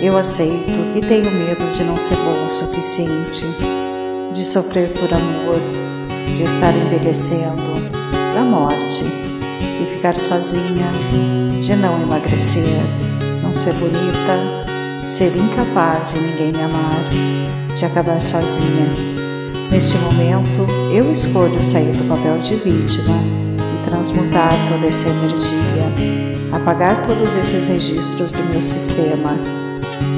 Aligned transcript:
Eu 0.00 0.16
aceito 0.16 0.92
que 0.94 1.00
tenho 1.00 1.28
medo 1.28 1.72
de 1.72 1.82
não 1.82 1.98
ser 1.98 2.14
bom 2.14 2.46
o 2.46 2.50
suficiente, 2.50 3.44
de 4.32 4.44
sofrer 4.44 4.90
por 4.90 5.12
amor, 5.12 5.60
de 6.36 6.44
estar 6.44 6.72
envelhecendo, 6.72 7.82
da 8.32 8.42
morte, 8.42 9.02
e 9.02 9.96
ficar 9.96 10.14
sozinha, 10.14 10.86
de 11.60 11.74
não 11.74 12.00
emagrecer, 12.00 12.80
não 13.42 13.52
ser 13.56 13.72
bonita, 13.74 15.08
ser 15.08 15.36
incapaz 15.36 16.14
de 16.14 16.20
ninguém 16.20 16.52
me 16.52 16.62
amar, 16.62 17.02
de 17.76 17.84
acabar 17.84 18.22
sozinha. 18.22 18.86
Neste 19.68 19.98
momento, 19.98 20.64
eu 20.92 21.10
escolho 21.10 21.62
sair 21.64 21.92
do 21.96 22.04
papel 22.08 22.38
de 22.38 22.54
vítima 22.54 23.16
e 23.58 23.88
transmutar 23.90 24.54
toda 24.68 24.86
essa 24.86 25.08
energia, 25.08 26.52
apagar 26.52 27.04
todos 27.04 27.34
esses 27.34 27.66
registros 27.66 28.30
do 28.30 28.44
meu 28.44 28.62
sistema. 28.62 29.36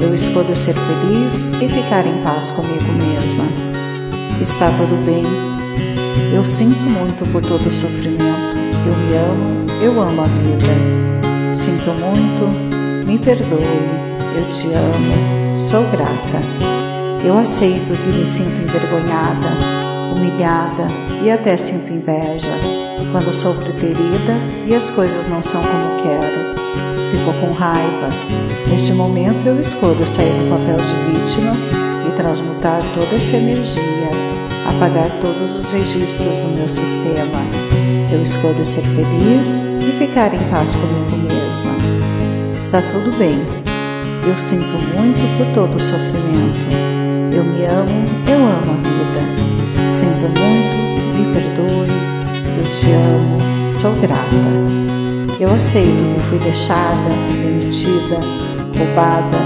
Eu 0.01 0.13
escolho 0.13 0.55
ser 0.55 0.73
feliz 0.73 1.43
e 1.61 1.67
ficar 1.69 2.05
em 2.05 2.23
paz 2.23 2.51
comigo 2.51 2.91
mesma. 2.93 3.43
Está 4.41 4.69
tudo 4.71 5.05
bem. 5.05 5.23
Eu 6.33 6.43
sinto 6.43 6.81
muito 6.89 7.25
por 7.31 7.41
todo 7.41 7.67
o 7.67 7.71
sofrimento. 7.71 8.57
Eu 8.85 8.95
me 8.95 9.15
amo, 9.15 9.65
eu 9.81 10.01
amo 10.01 10.21
a 10.21 10.25
vida. 10.25 11.01
Sinto 11.53 11.91
muito, 11.91 13.05
me 13.05 13.19
perdoe, 13.19 13.61
eu 14.37 14.49
te 14.49 14.67
amo, 14.73 15.57
sou 15.57 15.83
grata. 15.91 16.41
Eu 17.23 17.37
aceito 17.37 17.95
que 18.01 18.17
me 18.17 18.25
sinto 18.25 18.61
envergonhada, 18.63 19.49
humilhada 20.15 20.87
e 21.21 21.29
até 21.29 21.55
sinto 21.57 21.93
inveja 21.93 22.51
quando 23.11 23.33
sou 23.33 23.53
preterida 23.55 24.37
e 24.65 24.73
as 24.73 24.89
coisas 24.89 25.27
não 25.27 25.43
são 25.43 25.61
como 25.61 26.01
quero. 26.01 26.55
Fico 27.11 27.33
com 27.39 27.51
raiva. 27.51 28.09
Neste 28.71 28.93
momento 28.93 29.45
eu 29.45 29.59
escolho 29.59 30.07
sair 30.07 30.31
do 30.31 30.49
papel 30.49 30.77
de 30.77 30.93
vítima 31.11 31.51
e 32.07 32.15
transmutar 32.15 32.81
toda 32.93 33.17
essa 33.17 33.35
energia, 33.35 33.81
apagar 34.65 35.11
todos 35.19 35.53
os 35.55 35.73
registros 35.73 36.39
do 36.39 36.55
meu 36.55 36.69
sistema. 36.69 37.41
Eu 38.09 38.23
escolho 38.23 38.65
ser 38.65 38.83
feliz 38.83 39.57
e 39.57 39.91
ficar 39.99 40.33
em 40.33 40.39
paz 40.49 40.77
comigo 40.77 41.17
mesma. 41.17 41.71
Está 42.55 42.81
tudo 42.81 43.11
bem. 43.17 43.37
Eu 44.25 44.37
sinto 44.37 44.77
muito 44.95 45.37
por 45.37 45.53
todo 45.53 45.75
o 45.75 45.79
sofrimento. 45.79 46.71
Eu 47.35 47.43
me 47.43 47.65
amo, 47.65 48.05
eu 48.29 48.37
amo 48.37 48.71
a 48.71 48.87
vida. 48.87 49.89
Sinto 49.89 50.29
muito, 50.39 51.17
me 51.17 51.33
perdoe, 51.33 51.89
eu 52.57 52.71
te 52.71 52.89
amo, 52.93 53.69
sou 53.69 53.91
grata. 53.95 54.21
Eu 55.41 55.51
aceito 55.51 56.15
que 56.15 56.29
fui 56.29 56.37
deixada, 56.37 57.09
demitida, 57.31 58.50
roubada, 58.85 59.37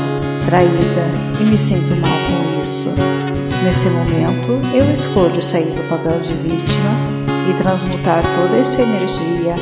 traída 0.45 1.05
e 1.39 1.43
me 1.43 1.57
sinto 1.57 1.95
mal 1.97 2.11
com 2.11 2.63
isso. 2.63 2.89
Nesse 3.63 3.89
momento, 3.89 4.61
eu 4.73 4.91
escolho 4.91 5.41
sair 5.41 5.71
do 5.71 5.89
papel 5.89 6.19
de 6.19 6.33
vítima 6.33 6.91
e 7.49 7.61
transmutar 7.61 8.23
toda 8.35 8.57
essa 8.57 8.81
energia 8.81 9.55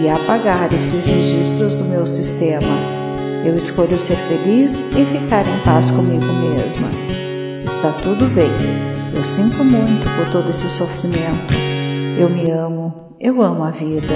e 0.00 0.08
apagar 0.08 0.72
esses 0.72 1.06
registros 1.06 1.76
do 1.76 1.84
meu 1.84 2.06
sistema 2.06 2.94
eu 3.44 3.54
escolho 3.56 3.98
ser 3.98 4.16
feliz 4.16 4.80
e 4.96 5.04
ficar 5.04 5.46
em 5.46 5.58
paz 5.66 5.90
comigo 5.90 6.24
mesma. 6.24 6.88
Está 7.62 7.92
tudo 7.92 8.26
bem. 8.34 8.50
Eu 9.14 9.22
sinto 9.22 9.62
muito 9.62 10.08
por 10.16 10.32
todo 10.32 10.48
esse 10.48 10.66
sofrimento. 10.66 11.52
Eu 12.18 12.30
me 12.30 12.50
amo, 12.50 13.14
eu 13.20 13.42
amo 13.42 13.64
a 13.64 13.70
vida. 13.70 14.14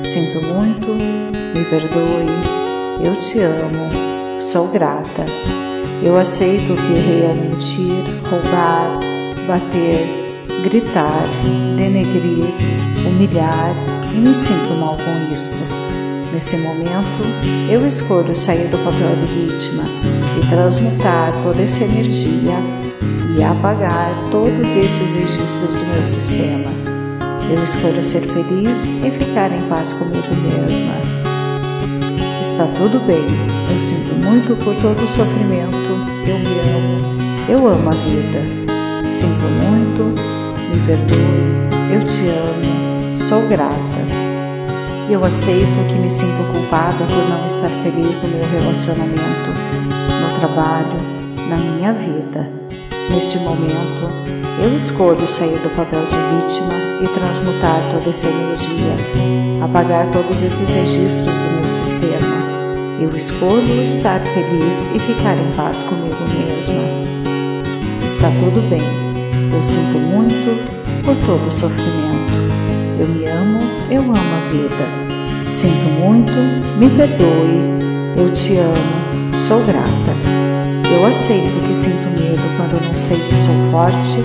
Sinto 0.00 0.40
muito, 0.46 0.90
me 0.92 1.64
perdoe. 1.64 3.04
Eu 3.04 3.16
te 3.16 3.40
amo, 3.40 4.11
sou 4.42 4.66
grata. 4.68 5.24
Eu 6.02 6.18
aceito 6.18 6.74
que 6.74 6.92
errei 6.94 7.24
ao 7.24 7.34
mentir, 7.34 8.02
roubar, 8.28 8.98
bater, 9.46 10.04
gritar, 10.64 11.24
denegrir, 11.76 12.52
humilhar 13.06 13.72
e 14.12 14.16
me 14.16 14.34
sinto 14.34 14.74
mal 14.80 14.96
com 14.96 15.32
isto. 15.32 15.62
Nesse 16.32 16.56
momento, 16.56 17.22
eu 17.70 17.86
escolho 17.86 18.34
sair 18.34 18.66
do 18.68 18.78
papel 18.78 19.14
de 19.16 19.32
vítima 19.32 19.84
e 20.40 20.46
transmutar 20.48 21.32
toda 21.40 21.62
essa 21.62 21.84
energia 21.84 22.54
e 23.38 23.42
apagar 23.44 24.12
todos 24.30 24.74
esses 24.74 25.14
registros 25.14 25.76
do 25.76 25.86
meu 25.86 26.04
sistema. 26.04 26.70
Eu 27.48 27.62
escolho 27.62 28.02
ser 28.02 28.22
feliz 28.22 28.86
e 28.86 29.10
ficar 29.10 29.52
em 29.52 29.68
paz 29.68 29.92
comigo 29.92 30.34
mesma. 30.42 31.21
Está 32.42 32.66
tudo 32.76 32.98
bem, 33.06 33.24
eu 33.72 33.78
sinto 33.78 34.16
muito 34.16 34.56
por 34.64 34.74
todo 34.74 35.00
o 35.04 35.06
sofrimento, 35.06 35.76
eu 36.26 36.36
me 36.40 36.58
amo, 36.74 37.48
eu 37.48 37.68
amo 37.68 37.88
a 37.88 37.92
vida. 37.92 39.08
Sinto 39.08 39.46
muito, 39.62 40.02
me 40.68 40.84
perdoe, 40.84 41.94
eu 41.94 42.02
te 42.02 42.26
amo, 42.30 43.12
sou 43.12 43.46
grata. 43.46 43.76
Eu 45.08 45.24
aceito 45.24 45.86
que 45.88 45.94
me 45.94 46.10
sinto 46.10 46.42
culpada 46.52 47.04
por 47.04 47.28
não 47.28 47.44
estar 47.46 47.70
feliz 47.84 48.20
no 48.22 48.28
meu 48.30 48.48
relacionamento, 48.48 49.50
no 50.20 50.40
trabalho, 50.40 50.98
na 51.48 51.56
minha 51.56 51.92
vida. 51.92 52.50
Neste 53.08 53.38
momento, 53.38 54.10
eu 54.60 54.76
escolho 54.76 55.28
sair 55.28 55.58
do 55.60 55.70
papel 55.76 56.02
de 56.06 56.16
vítima 56.34 56.74
e 57.02 57.06
transmutar 57.06 57.88
toda 57.88 58.10
essa 58.10 58.26
energia, 58.26 58.96
apagar 59.72 60.06
todos 60.08 60.42
esses 60.42 60.74
registros 60.74 61.38
do 61.38 61.60
meu 61.60 61.68
sistema. 61.68 62.42
Eu 63.00 63.16
escolho 63.16 63.82
estar 63.82 64.20
feliz 64.20 64.86
e 64.94 64.98
ficar 64.98 65.34
em 65.34 65.50
paz 65.56 65.82
comigo 65.82 66.14
mesma. 66.28 66.74
Está 68.04 68.28
tudo 68.28 68.68
bem. 68.68 68.82
Eu 69.50 69.62
sinto 69.62 69.98
muito 69.98 71.02
por 71.02 71.16
todo 71.16 71.46
o 71.46 71.50
sofrimento. 71.50 72.38
Eu 73.00 73.08
me 73.08 73.24
amo, 73.24 73.60
eu 73.90 74.02
amo 74.02 74.12
a 74.12 74.52
vida. 74.52 75.48
Sinto 75.48 75.88
muito, 76.04 76.34
me 76.78 76.90
perdoe, 76.90 77.64
eu 78.18 78.30
te 78.30 78.58
amo, 78.58 79.38
sou 79.38 79.64
grata. 79.64 80.12
Eu 80.94 81.06
aceito 81.06 81.66
que 81.66 81.74
sinto 81.74 82.10
medo 82.10 82.42
quando 82.58 82.78
não 82.86 82.96
sei 82.96 83.18
que 83.18 83.34
sou 83.34 83.54
forte 83.70 84.18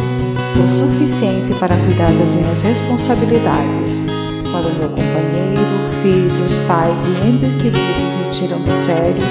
o 0.61 0.67
suficiente 0.67 1.53
para 1.57 1.77
cuidar 1.77 2.11
das 2.11 2.33
minhas 2.33 2.61
responsabilidades. 2.63 4.16
Quando 4.51 4.77
meu 4.77 4.89
companheiro, 4.89 5.77
filhos, 6.01 6.55
pais 6.67 7.05
e 7.05 7.27
entes 7.27 7.61
queridos 7.61 8.13
me 8.13 8.29
tiram 8.31 8.59
do 8.61 8.73
sério 8.73 9.21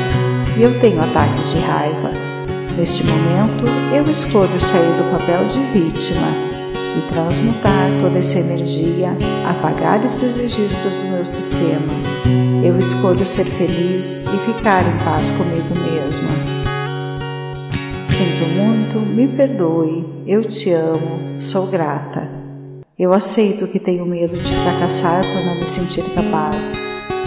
e 0.56 0.62
eu 0.62 0.78
tenho 0.80 1.00
ataques 1.02 1.52
de 1.52 1.58
raiva. 1.60 2.10
Neste 2.76 3.04
momento, 3.06 3.64
eu 3.94 4.10
escolho 4.10 4.60
sair 4.60 4.92
do 4.98 5.10
papel 5.18 5.46
de 5.46 5.58
vítima 5.72 6.28
e 6.96 7.12
transmutar 7.12 7.90
toda 8.00 8.18
essa 8.18 8.38
energia, 8.38 9.10
apagar 9.48 10.04
esses 10.04 10.36
registros 10.36 10.98
do 10.98 11.08
meu 11.08 11.24
sistema. 11.24 11.92
Eu 12.62 12.78
escolho 12.78 13.26
ser 13.26 13.44
feliz 13.44 14.24
e 14.26 14.52
ficar 14.52 14.82
em 14.82 14.98
paz 15.04 15.30
comigo 15.30 15.74
mesma. 15.90 16.28
Sinto 18.04 18.46
muito, 18.54 18.98
me 18.98 19.28
perdoe, 19.28 20.06
eu 20.26 20.42
te 20.42 20.72
amo, 20.72 21.40
sou 21.40 21.66
grata. 21.66 22.35
Eu 22.98 23.12
aceito 23.12 23.68
que 23.68 23.78
tenho 23.78 24.06
medo 24.06 24.38
de 24.38 24.50
fracassar 24.56 25.22
por 25.22 25.44
não 25.44 25.54
me 25.56 25.66
sentir 25.66 26.02
capaz. 26.14 26.72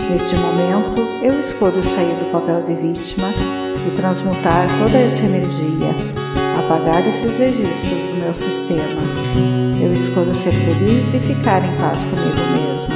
Neste 0.09 0.35
momento, 0.35 0.99
eu 1.21 1.39
escolho 1.39 1.83
sair 1.83 2.15
do 2.15 2.31
papel 2.31 2.63
de 2.63 2.73
vítima 2.73 3.27
e 3.87 3.91
transmutar 3.95 4.67
toda 4.79 4.97
essa 4.97 5.23
energia, 5.25 5.91
apagar 6.57 7.07
esses 7.07 7.37
registros 7.37 8.01
do 8.07 8.15
meu 8.15 8.33
sistema. 8.33 8.99
Eu 9.79 9.93
escolho 9.93 10.35
ser 10.35 10.53
feliz 10.53 11.13
e 11.13 11.19
ficar 11.19 11.63
em 11.63 11.77
paz 11.77 12.03
comigo 12.03 12.39
mesma. 12.51 12.95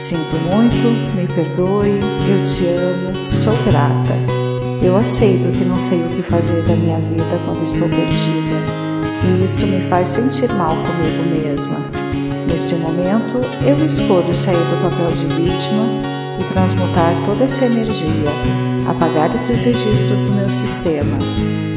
Sinto 0.00 0.34
muito, 0.50 1.14
me 1.14 1.28
perdoe, 1.28 2.00
eu 2.28 2.44
te 2.44 2.66
amo, 2.66 3.32
sou 3.32 3.54
grata. 3.62 4.16
Eu 4.82 4.96
aceito 4.96 5.56
que 5.56 5.64
não 5.64 5.78
sei 5.78 6.02
o 6.02 6.08
que 6.08 6.22
fazer 6.22 6.62
da 6.62 6.74
minha 6.74 6.98
vida 6.98 7.40
quando 7.44 7.62
estou 7.62 7.88
perdida, 7.88 8.85
e 9.26 9.44
isso 9.44 9.66
me 9.66 9.80
faz 9.88 10.10
sentir 10.10 10.52
mal 10.54 10.76
comigo 10.76 11.44
mesma. 11.44 11.78
Neste 12.46 12.76
momento, 12.76 13.40
eu 13.66 13.84
escolho 13.84 14.34
sair 14.34 14.56
do 14.56 14.90
papel 14.90 15.10
de 15.12 15.26
vítima 15.26 15.84
e 16.40 16.52
transmutar 16.52 17.12
toda 17.24 17.44
essa 17.44 17.66
energia, 17.66 18.30
apagar 18.88 19.34
esses 19.34 19.64
registros 19.64 20.22
do 20.22 20.32
meu 20.32 20.50
sistema 20.50 21.18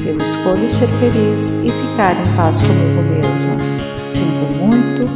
eu 0.09 0.17
escolho 0.17 0.69
ser 0.71 0.87
feliz 0.87 1.49
e 1.63 1.71
ficar 1.71 2.15
em 2.19 2.35
paz 2.35 2.61
comigo 2.61 3.01
mesma. 3.03 3.51
Sinto 4.05 4.51
muito, 4.57 5.07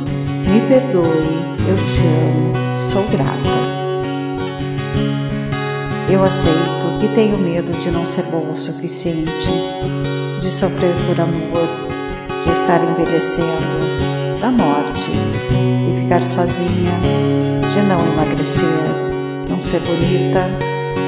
me 0.48 0.62
perdoe, 0.68 1.58
eu 1.68 1.76
te 1.78 2.00
amo, 2.00 2.80
sou 2.80 3.04
grata. 3.10 3.34
Eu 6.10 6.24
aceito 6.24 7.00
que 7.00 7.08
tenho 7.16 7.40
medo 7.40 7.72
de 7.72 7.90
não 7.90 8.06
ser 8.06 8.24
bom 8.26 8.52
o 8.52 8.58
suficiente, 8.58 9.52
de 10.40 10.52
sofrer 10.52 10.94
por 11.08 11.20
amor, 11.20 11.68
de 12.44 12.52
estar 12.52 12.80
envelhecendo, 12.84 14.40
da 14.42 14.52
morte, 14.52 15.10
de 15.10 16.02
ficar 16.02 16.26
sozinha, 16.28 17.00
de 17.72 17.82
não 17.84 18.02
emagrecer, 18.14 18.68
não 19.50 19.62
ser 19.62 19.80
bonita, 19.80 20.50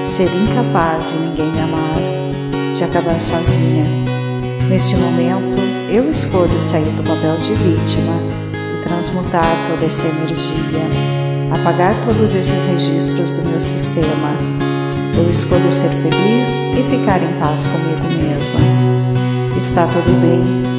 ser 0.08 0.30
incapaz 0.34 1.14
de 1.14 1.20
ninguém 1.20 1.52
me 1.52 1.62
amar, 1.62 2.76
de 2.76 2.84
acabar 2.84 3.20
sozinha. 3.20 3.86
Neste 4.70 4.96
momento, 4.96 5.60
eu 5.90 6.10
escolho 6.10 6.62
sair 6.62 6.92
do 6.92 7.04
papel 7.04 7.38
de 7.38 7.54
vítima 7.54 8.14
e 8.54 8.84
transmutar 8.84 9.68
toda 9.70 9.86
essa 9.86 10.08
energia, 10.08 10.82
apagar 11.52 11.96
todos 12.06 12.34
esses 12.34 12.66
registros 12.66 13.32
do 13.32 13.50
meu 13.50 13.60
sistema. 13.60 14.36
Eu 15.18 15.30
escolho 15.30 15.72
ser 15.72 15.90
feliz 15.90 16.58
e 16.58 16.84
ficar 16.90 17.22
em 17.22 17.40
paz 17.40 17.68
comigo 17.68 18.06
mesma. 18.22 18.60
Está 19.58 19.88
tudo 19.88 20.22
bem. 20.22 20.75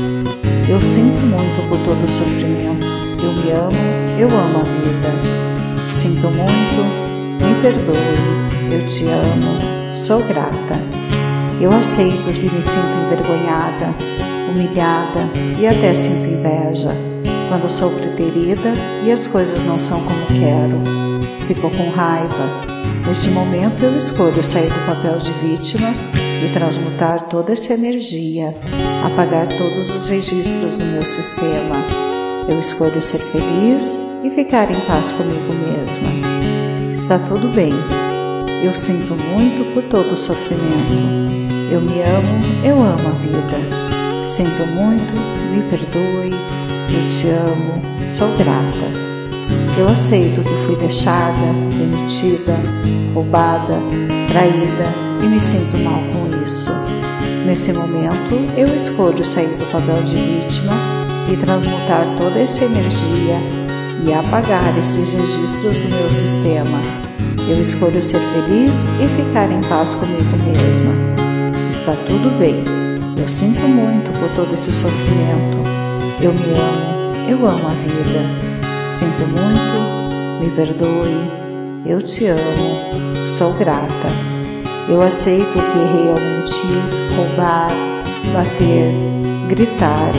Eu 0.69 0.83
sinto 0.83 1.25
muito 1.27 1.69
por 1.69 1.79
todo 1.85 2.05
o 2.05 2.09
sofrimento. 2.09 2.87
Eu 3.23 3.33
me 3.33 3.51
amo, 3.53 4.19
eu 4.19 4.29
amo 4.29 4.59
a 4.59 4.65
vida. 4.65 5.89
Sinto 5.89 6.29
muito, 6.29 6.83
me 7.41 7.63
perdoe, 7.63 8.73
eu 8.73 8.85
te 8.85 9.05
amo, 9.07 9.95
sou 9.95 10.21
grata. 10.25 10.81
Eu 11.61 11.71
aceito 11.71 12.33
que 12.33 12.53
me 12.53 12.61
sinto 12.61 12.99
envergonhada, 13.07 13.95
humilhada 14.51 15.21
e 15.57 15.67
até 15.69 15.95
sinto 15.95 16.29
inveja 16.29 16.91
quando 17.49 17.71
sou 17.71 17.91
preterida 17.91 18.75
e 19.05 19.12
as 19.12 19.29
coisas 19.29 19.65
não 19.65 19.79
são 19.79 20.01
como 20.01 20.27
quero. 20.27 20.83
Fico 21.47 21.71
com 21.71 21.91
raiva. 21.91 22.67
Neste 23.07 23.31
momento 23.31 23.85
eu 23.85 23.97
escolho 23.97 24.43
sair 24.43 24.69
do 24.69 24.87
papel 24.87 25.17
de 25.19 25.31
vítima 25.31 25.95
e 26.44 26.53
transmutar 26.53 27.25
toda 27.29 27.53
essa 27.53 27.75
energia, 27.75 28.55
apagar 29.05 29.47
todos 29.49 29.91
os 29.91 30.09
registros 30.09 30.79
do 30.79 30.85
meu 30.85 31.05
sistema. 31.05 31.77
Eu 32.49 32.59
escolho 32.61 33.03
ser 33.03 33.19
feliz 33.19 33.99
e 34.23 34.31
ficar 34.31 34.71
em 34.71 34.81
paz 34.81 35.12
comigo 35.12 35.53
mesma. 35.53 36.09
Está 36.93 37.19
tudo 37.19 37.49
bem. 37.49 37.73
Eu 38.62 38.75
sinto 38.75 39.15
muito 39.15 39.75
por 39.75 39.83
todo 39.85 40.12
o 40.12 40.17
sofrimento. 40.17 40.94
Eu 41.71 41.81
me 41.81 42.00
amo, 42.03 42.65
eu 42.65 42.77
amo 42.81 43.09
a 43.09 43.12
vida. 43.12 44.25
Sinto 44.25 44.67
muito, 44.67 45.15
me 45.50 45.62
perdoe, 45.71 46.33
eu 46.93 47.09
te 47.09 47.29
amo, 47.29 48.06
sou 48.06 48.29
grata. 48.37 49.06
Eu 49.79 49.88
aceito 49.88 50.43
que 50.43 50.67
fui 50.67 50.77
deixada, 50.77 51.53
demitida, 51.79 52.56
roubada, 53.15 53.79
traída 54.29 54.94
e 55.23 55.27
me 55.27 55.41
sinto 55.41 55.77
mal 55.79 56.00
com 56.12 56.25
isso. 56.47 56.71
Nesse 57.45 57.73
momento, 57.73 58.35
eu 58.57 58.75
escolho 58.75 59.25
sair 59.25 59.49
do 59.59 59.67
papel 59.71 60.03
de 60.05 60.15
vítima 60.15 60.73
e 61.31 61.37
transmutar 61.37 62.07
toda 62.17 62.39
essa 62.39 62.65
energia 62.65 63.37
e 64.05 64.15
apagar 64.15 64.79
esses 64.79 65.15
registros 65.15 65.79
do 65.79 65.89
meu 65.89 66.11
sistema. 66.11 66.79
Eu 67.49 67.61
escolho 67.61 68.03
ser 68.03 68.21
feliz 68.21 68.85
e 69.01 69.09
ficar 69.17 69.51
em 69.51 69.61
paz 69.63 69.95
comigo 69.95 70.37
mesma. 70.45 70.93
Está 71.69 71.93
tudo 71.93 72.39
bem. 72.39 72.65
Eu 73.21 73.29
sinto 73.29 73.67
muito 73.67 74.11
por 74.19 74.29
todo 74.37 74.55
esse 74.55 74.73
sofrimento. 74.73 75.59
Eu 76.21 76.33
me 76.33 76.41
amo, 76.41 77.29
eu 77.29 77.49
amo 77.49 77.69
a 77.69 77.75
vida. 77.75 78.47
Sinto 78.89 79.27
muito, 79.29 80.41
me 80.41 80.51
perdoe, 80.51 81.31
eu 81.85 82.01
te 82.01 82.27
amo, 82.27 83.27
sou 83.27 83.53
grata. 83.55 84.36
Eu 84.88 85.03
aceito 85.03 85.53
que 85.53 85.79
errei 85.79 86.11
ao 86.11 86.15
mentir, 86.15 87.17
roubar, 87.17 87.69
bater, 88.33 88.94
gritar, 89.49 90.12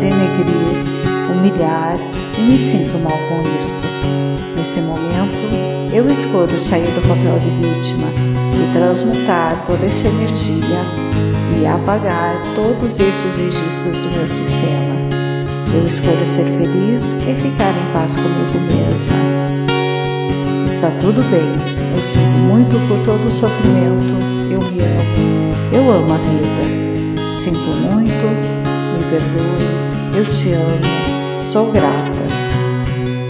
denegrir, 0.00 0.84
humilhar 1.30 1.98
e 2.38 2.40
me 2.40 2.58
sinto 2.58 2.98
mal 3.00 3.18
com 3.28 3.58
isto. 3.58 3.86
Nesse 4.56 4.80
momento, 4.80 5.92
eu 5.92 6.06
escolho 6.08 6.58
sair 6.58 6.86
do 6.86 7.06
papel 7.06 7.38
de 7.38 7.50
vítima 7.50 8.08
e 8.54 8.72
transmutar 8.72 9.62
toda 9.66 9.84
essa 9.84 10.08
energia 10.08 10.80
e 11.60 11.66
apagar 11.66 12.34
todos 12.54 12.98
esses 12.98 13.36
registros 13.36 14.00
do 14.00 14.10
meu 14.10 14.28
sistema. 14.28 14.94
Eu 15.74 15.86
escolho 15.86 16.26
ser 16.26 16.44
feliz 16.44 17.10
e 17.10 17.34
ficar 17.34 17.74
em 17.76 17.92
paz 17.92 18.16
comigo 18.16 18.58
mesma. 18.72 19.44
Está 20.64 20.88
tudo 21.00 21.22
bem, 21.30 21.52
eu 21.96 22.02
sinto 22.02 22.38
muito 22.38 22.76
por 22.88 22.98
todo 23.04 23.26
o 23.26 23.30
sofrimento, 23.30 24.13
eu 24.54 24.60
me 24.60 24.80
amo, 24.80 25.54
eu 25.72 25.90
amo 25.90 26.14
a 26.14 26.16
vida. 26.16 27.34
Sinto 27.34 27.58
muito, 27.58 28.24
me 28.94 29.04
perdoe, 29.10 30.16
eu 30.16 30.24
te 30.24 30.52
amo, 30.52 31.36
sou 31.36 31.72
grata. 31.72 32.12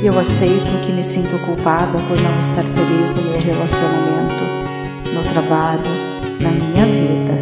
Eu 0.03 0.19
aceito 0.19 0.85
que 0.85 0.93
me 0.93 1.03
sinto 1.03 1.39
culpada 1.47 1.99
por 1.99 2.21
não 2.21 2.39
estar 2.39 2.63
feliz 2.63 3.15
no 3.15 3.23
meu 3.23 3.41
relacionamento, 3.41 4.45
no 5.15 5.23
trabalho, 5.33 5.81
na 6.41 6.51
minha 6.51 6.85
vida. 6.85 7.41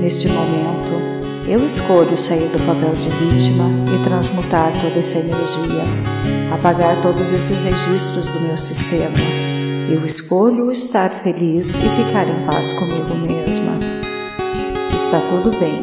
Neste 0.00 0.28
momento, 0.28 1.46
eu 1.46 1.64
escolho 1.66 2.16
sair 2.16 2.48
do 2.48 2.66
papel 2.66 2.94
de 2.94 3.10
vítima 3.10 3.66
e 3.94 4.02
transmutar 4.02 4.72
toda 4.80 4.98
essa 4.98 5.18
energia, 5.18 5.84
apagar 6.54 6.96
todos 7.02 7.32
esses 7.32 7.64
registros 7.64 8.30
do 8.30 8.40
meu 8.40 8.56
sistema. 8.56 9.39
Eu 9.90 10.04
escolho 10.04 10.70
estar 10.70 11.10
feliz 11.10 11.74
e 11.74 11.78
ficar 11.78 12.28
em 12.28 12.46
paz 12.46 12.72
comigo 12.74 13.12
mesma. 13.26 13.72
Está 14.94 15.18
tudo 15.18 15.50
bem. 15.58 15.82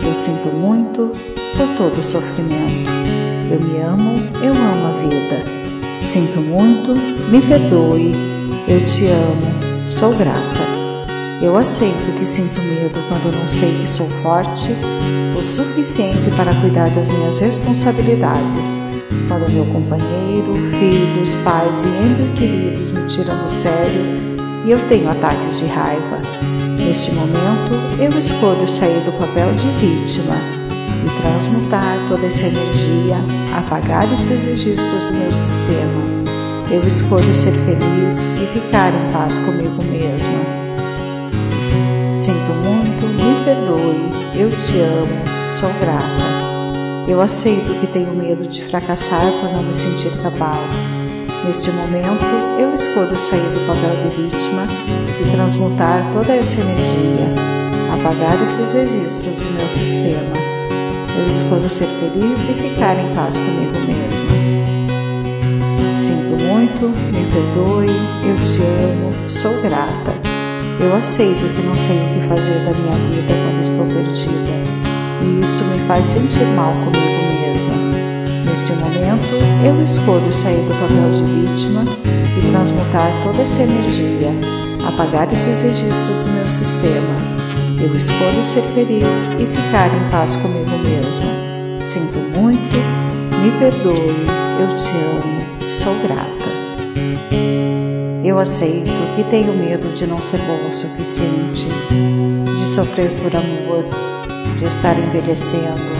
Eu 0.00 0.14
sinto 0.14 0.56
muito 0.56 1.12
por 1.58 1.68
todo 1.76 1.98
o 1.98 2.02
sofrimento. 2.02 2.90
Eu 3.52 3.60
me 3.60 3.78
amo, 3.82 4.20
eu 4.42 4.54
amo 4.54 4.86
a 4.86 5.02
vida. 5.02 6.00
Sinto 6.00 6.40
muito, 6.40 6.94
me 7.30 7.42
perdoe. 7.42 8.14
Eu 8.66 8.82
te 8.86 9.04
amo, 9.08 9.86
sou 9.86 10.14
grata. 10.14 10.72
Eu 11.42 11.54
aceito 11.54 12.18
que 12.18 12.24
sinto 12.24 12.58
medo 12.58 12.98
quando 13.06 13.36
não 13.38 13.46
sei 13.46 13.68
que 13.82 13.86
sou 13.86 14.08
forte 14.22 14.70
o 15.38 15.44
suficiente 15.44 16.34
para 16.38 16.58
cuidar 16.58 16.88
das 16.88 17.10
minhas 17.10 17.38
responsabilidades. 17.38 18.78
Quando 19.28 19.50
meu 19.50 19.64
companheiro, 19.66 20.54
filhos, 20.78 21.34
pais 21.44 21.84
e 21.84 21.88
entes 21.88 22.38
queridos 22.38 22.90
me 22.90 23.06
tiram 23.06 23.42
do 23.42 23.48
sério 23.48 24.32
e 24.66 24.70
eu 24.70 24.78
tenho 24.88 25.10
ataques 25.10 25.58
de 25.58 25.66
raiva. 25.66 26.20
Neste 26.78 27.12
momento, 27.12 27.74
eu 27.98 28.18
escolho 28.18 28.66
sair 28.68 29.00
do 29.00 29.12
papel 29.18 29.52
de 29.54 29.66
vítima 29.78 30.34
e 31.04 31.22
transmutar 31.22 31.96
toda 32.08 32.26
essa 32.26 32.46
energia, 32.46 33.16
apagar 33.56 34.12
esses 34.12 34.44
registros 34.44 35.06
do 35.06 35.14
meu 35.14 35.32
sistema. 35.32 36.02
Eu 36.70 36.86
escolho 36.86 37.34
ser 37.34 37.52
feliz 37.52 38.26
e 38.40 38.46
ficar 38.52 38.92
em 38.92 39.12
paz 39.12 39.38
comigo 39.38 39.82
mesma. 39.84 40.32
Sinto 42.12 42.52
muito, 42.64 43.06
me 43.06 43.44
perdoe, 43.44 44.40
eu 44.40 44.48
te 44.50 44.78
amo, 44.78 45.48
sou 45.48 45.70
grata. 45.80 46.41
Eu 47.08 47.20
aceito 47.20 47.78
que 47.80 47.86
tenho 47.88 48.14
medo 48.14 48.46
de 48.46 48.64
fracassar 48.64 49.30
por 49.40 49.52
não 49.52 49.62
me 49.62 49.74
sentir 49.74 50.10
capaz. 50.22 50.80
Neste 51.44 51.70
momento, 51.72 52.24
eu 52.60 52.72
escolho 52.74 53.18
sair 53.18 53.40
do 53.40 53.66
papel 53.66 53.90
de 54.02 54.22
vítima 54.22 54.62
e 55.20 55.36
transmutar 55.36 56.08
toda 56.12 56.32
essa 56.32 56.60
energia, 56.60 57.26
apagar 57.92 58.40
esses 58.40 58.72
registros 58.72 59.38
do 59.38 59.50
meu 59.50 59.68
sistema. 59.68 60.32
Eu 61.18 61.28
escolho 61.28 61.68
ser 61.68 61.86
feliz 61.86 62.48
e 62.48 62.52
ficar 62.54 62.96
em 62.96 63.14
paz 63.14 63.38
comigo 63.38 63.72
mesma. 63.86 64.32
Sinto 65.98 66.40
muito, 66.42 66.88
me 67.12 67.26
perdoe, 67.32 67.88
eu 68.24 68.36
te 68.44 68.62
amo, 68.62 69.12
sou 69.28 69.60
grata. 69.60 70.14
Eu 70.80 70.94
aceito 70.96 71.52
que 71.54 71.62
não 71.66 71.76
sei 71.76 71.96
o 71.96 72.20
que 72.20 72.28
fazer 72.28 72.58
da 72.60 72.72
minha 72.72 72.96
vida 73.10 73.34
quando 73.44 73.60
estou 73.60 73.86
perdida, 73.86 74.91
e 75.22 75.44
isso 75.44 75.64
me 75.64 75.78
faz 75.86 76.06
sentir 76.06 76.44
mal 76.56 76.72
comigo 76.72 77.40
mesma. 77.40 77.74
Neste 78.44 78.72
momento, 78.72 79.28
eu 79.64 79.82
escolho 79.82 80.32
sair 80.32 80.62
do 80.66 80.74
papel 80.74 81.10
de 81.10 81.22
vítima 81.22 81.84
e 82.36 82.50
transmutar 82.50 83.10
toda 83.22 83.42
essa 83.42 83.62
energia, 83.62 84.28
apagar 84.86 85.32
esses 85.32 85.62
registros 85.62 86.20
do 86.20 86.30
meu 86.32 86.48
sistema. 86.48 87.32
Eu 87.80 87.96
escolho 87.96 88.44
ser 88.44 88.62
feliz 88.74 89.26
e 89.38 89.46
ficar 89.46 89.88
em 89.88 90.10
paz 90.10 90.36
comigo 90.36 90.70
mesma. 90.84 91.80
Sinto 91.80 92.18
muito, 92.38 92.78
me 93.42 93.50
perdoe, 93.58 94.14
eu 94.60 94.68
te 94.74 94.90
amo, 94.90 95.70
sou 95.70 95.94
grata. 96.02 96.42
Eu 98.24 98.38
aceito 98.38 98.92
que 99.16 99.24
tenho 99.24 99.52
medo 99.52 99.88
de 99.92 100.06
não 100.06 100.22
ser 100.22 100.38
bom 100.42 100.68
o 100.68 100.72
suficiente, 100.72 101.66
de 102.56 102.68
sofrer 102.68 103.10
por 103.20 103.34
amor, 103.34 103.84
de 104.62 104.68
estar 104.68 104.96
envelhecendo, 104.96 105.92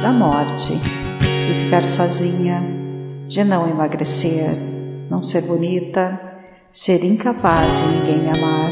da 0.00 0.10
morte, 0.10 0.72
de 0.72 1.64
ficar 1.64 1.86
sozinha, 1.86 2.58
de 3.26 3.44
não 3.44 3.68
emagrecer, 3.68 4.56
não 5.10 5.22
ser 5.22 5.42
bonita, 5.42 6.18
ser 6.72 7.04
incapaz 7.04 7.82
de 7.82 7.88
ninguém 7.88 8.18
me 8.20 8.28
amar, 8.30 8.70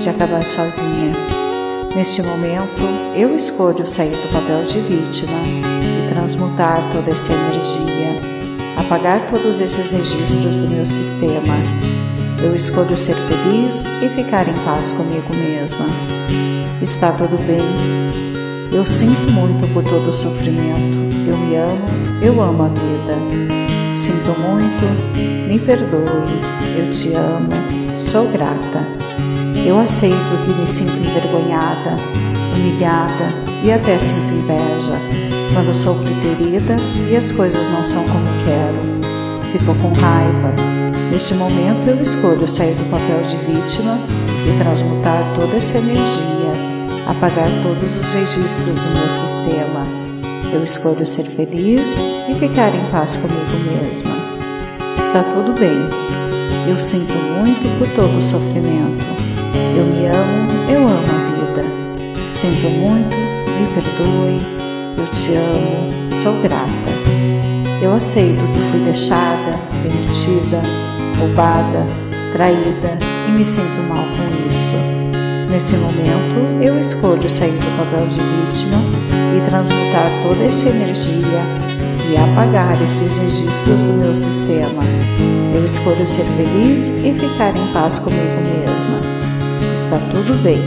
de 0.00 0.08
acabar 0.08 0.46
sozinha. 0.46 1.12
Neste 1.94 2.22
momento, 2.22 2.88
eu 3.14 3.36
escolho 3.36 3.86
sair 3.86 4.16
do 4.16 4.32
papel 4.32 4.64
de 4.64 4.80
vítima 4.80 5.38
e 6.06 6.08
transmutar 6.08 6.90
toda 6.90 7.10
essa 7.10 7.34
energia, 7.34 8.18
apagar 8.78 9.26
todos 9.26 9.60
esses 9.60 9.90
registros 9.90 10.56
do 10.56 10.68
meu 10.68 10.86
sistema 10.86 11.54
Eu 12.42 12.56
escolho 12.56 12.96
ser 12.96 13.14
feliz 13.14 13.84
e 14.02 14.08
ficar 14.08 14.48
em 14.48 14.64
paz 14.64 14.92
comigo 14.92 15.34
mesma. 15.34 15.84
Está 16.80 17.12
tudo 17.12 17.36
bem. 17.46 18.23
Eu 18.74 18.84
sinto 18.84 19.30
muito 19.30 19.72
por 19.72 19.84
todo 19.84 20.08
o 20.08 20.12
sofrimento. 20.12 20.98
Eu 21.28 21.36
me 21.38 21.54
amo, 21.54 21.86
eu 22.20 22.42
amo 22.42 22.64
a 22.64 22.68
vida. 22.68 23.16
Sinto 23.94 24.36
muito, 24.40 25.48
me 25.48 25.60
perdoe, 25.60 26.40
eu 26.76 26.90
te 26.90 27.14
amo, 27.14 27.52
sou 27.96 28.28
grata. 28.32 28.84
Eu 29.64 29.78
aceito 29.78 30.44
que 30.44 30.60
me 30.60 30.66
sinto 30.66 30.90
envergonhada, 30.90 31.96
humilhada 32.52 33.44
e 33.62 33.70
até 33.70 33.96
sinto 33.96 34.34
inveja 34.34 34.98
quando 35.54 35.72
sou 35.72 35.94
preterida 35.94 36.76
e 37.08 37.14
as 37.14 37.30
coisas 37.30 37.68
não 37.68 37.84
são 37.84 38.02
como 38.02 38.26
quero. 38.44 39.52
Fico 39.52 39.72
com 39.76 39.92
raiva. 40.00 40.52
Neste 41.12 41.34
momento 41.34 41.86
eu 41.86 42.02
escolho 42.02 42.48
sair 42.48 42.74
do 42.74 42.90
papel 42.90 43.22
de 43.22 43.36
vítima 43.36 44.00
e 44.48 44.58
transmutar 44.58 45.32
toda 45.36 45.56
essa 45.56 45.78
energia, 45.78 46.53
apagar 47.06 47.48
todos 47.62 47.96
os 47.96 48.12
registros 48.12 48.80
do 48.80 48.98
meu 48.98 49.10
sistema. 49.10 49.86
Eu 50.52 50.62
escolho 50.62 51.06
ser 51.06 51.24
feliz 51.24 51.98
e 52.28 52.34
ficar 52.34 52.74
em 52.74 52.90
paz 52.90 53.16
comigo 53.16 53.72
mesma. 53.72 54.12
Está 54.96 55.22
tudo 55.24 55.52
bem. 55.58 55.88
Eu 56.68 56.78
sinto 56.78 57.12
muito 57.38 57.78
por 57.78 57.88
todo 57.94 58.16
o 58.16 58.22
sofrimento. 58.22 59.04
Eu 59.76 59.86
me 59.86 60.06
amo, 60.06 60.70
eu 60.70 60.80
amo 60.80 60.90
a 60.90 61.52
vida. 61.56 61.64
Sinto 62.28 62.70
muito, 62.70 63.16
me 63.16 63.66
perdoe, 63.74 64.40
eu 64.96 65.06
te 65.08 65.34
amo, 65.34 66.10
sou 66.10 66.40
grata. 66.40 66.94
Eu 67.82 67.92
aceito 67.92 68.40
que 68.40 68.70
fui 68.70 68.80
deixada, 68.80 69.58
demitida, 69.82 70.62
roubada, 71.18 71.86
traída 72.32 72.98
e 73.28 73.32
me 73.32 73.44
sinto 73.44 73.82
mal 73.88 73.98
com 73.98 74.50
isso. 74.50 74.93
Nesse 75.54 75.76
momento, 75.76 76.60
eu 76.60 76.80
escolho 76.80 77.30
sair 77.30 77.52
do 77.52 77.78
papel 77.78 78.08
de 78.08 78.18
vítima 78.18 78.76
e 79.36 79.48
transmutar 79.48 80.10
toda 80.20 80.42
essa 80.42 80.68
energia 80.68 81.40
e 82.10 82.16
apagar 82.16 82.82
esses 82.82 83.18
registros 83.18 83.84
do 83.84 83.92
meu 83.92 84.16
sistema. 84.16 84.82
Eu 85.54 85.64
escolho 85.64 86.04
ser 86.08 86.24
feliz 86.24 86.88
e 86.88 87.14
ficar 87.14 87.56
em 87.56 87.72
paz 87.72 88.00
comigo 88.00 88.20
mesma. 88.42 89.72
Está 89.72 89.98
tudo 90.10 90.42
bem. 90.42 90.60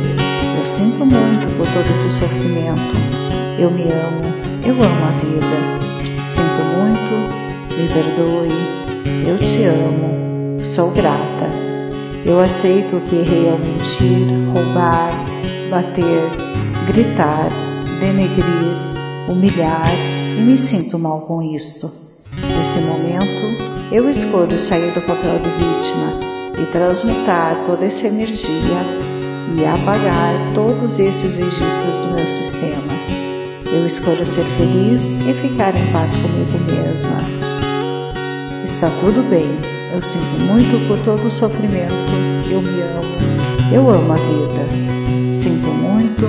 Eu 0.57 0.65
sinto 0.65 1.05
muito 1.05 1.57
por 1.57 1.67
todo 1.67 1.91
esse 1.91 2.09
sofrimento 2.09 2.95
eu 3.59 3.71
me 3.71 3.83
amo, 3.83 4.21
eu 4.63 4.73
amo 4.73 5.05
a 5.05 5.11
vida. 5.19 6.25
Sinto 6.25 6.63
muito, 6.63 7.75
me 7.75 7.87
perdoe, 7.89 9.27
eu 9.27 9.35
te 9.37 9.63
amo, 9.63 10.63
sou 10.63 10.91
grata. 10.91 11.66
Eu 12.27 12.41
aceito 12.41 12.99
que 13.07 13.15
errei 13.15 13.49
ao 13.49 13.57
mentir, 13.57 14.27
roubar, 14.53 15.13
bater, 15.69 16.29
gritar, 16.85 17.47
denegrir, 18.01 18.75
humilhar 19.29 19.89
e 20.37 20.41
me 20.41 20.57
sinto 20.57 20.99
mal 20.99 21.21
com 21.21 21.41
isto. 21.41 21.89
Nesse 22.57 22.79
momento, 22.81 23.93
eu 23.93 24.09
escolho 24.09 24.59
sair 24.59 24.91
do 24.91 24.99
papel 24.99 25.39
de 25.39 25.49
vítima 25.51 26.19
e 26.61 26.65
transmutar 26.65 27.63
toda 27.63 27.85
essa 27.85 28.07
energia 28.07 28.51
e 29.57 29.65
apagar 29.65 30.53
todos 30.53 30.99
esses 30.99 31.37
registros 31.37 31.99
do 32.01 32.13
meu 32.13 32.27
sistema. 32.27 32.93
Eu 33.71 33.87
escolho 33.87 34.27
ser 34.27 34.43
feliz 34.43 35.11
e 35.11 35.33
ficar 35.33 35.73
em 35.77 35.93
paz 35.93 36.17
comigo 36.17 36.59
mesma. 36.69 37.21
Está 38.65 38.89
tudo 38.99 39.23
bem. 39.29 39.77
Eu 39.93 40.03
sinto 40.03 40.37
muito 40.41 40.87
por 40.87 40.99
todo 40.99 41.25
o 41.25 41.31
sofrimento. 41.31 42.16
Eu 42.49 42.61
me 42.61 42.81
amo. 42.81 43.73
Eu 43.73 43.89
amo 43.89 44.13
a 44.13 44.15
vida. 44.15 45.31
Sinto 45.31 45.67
muito. 45.67 46.25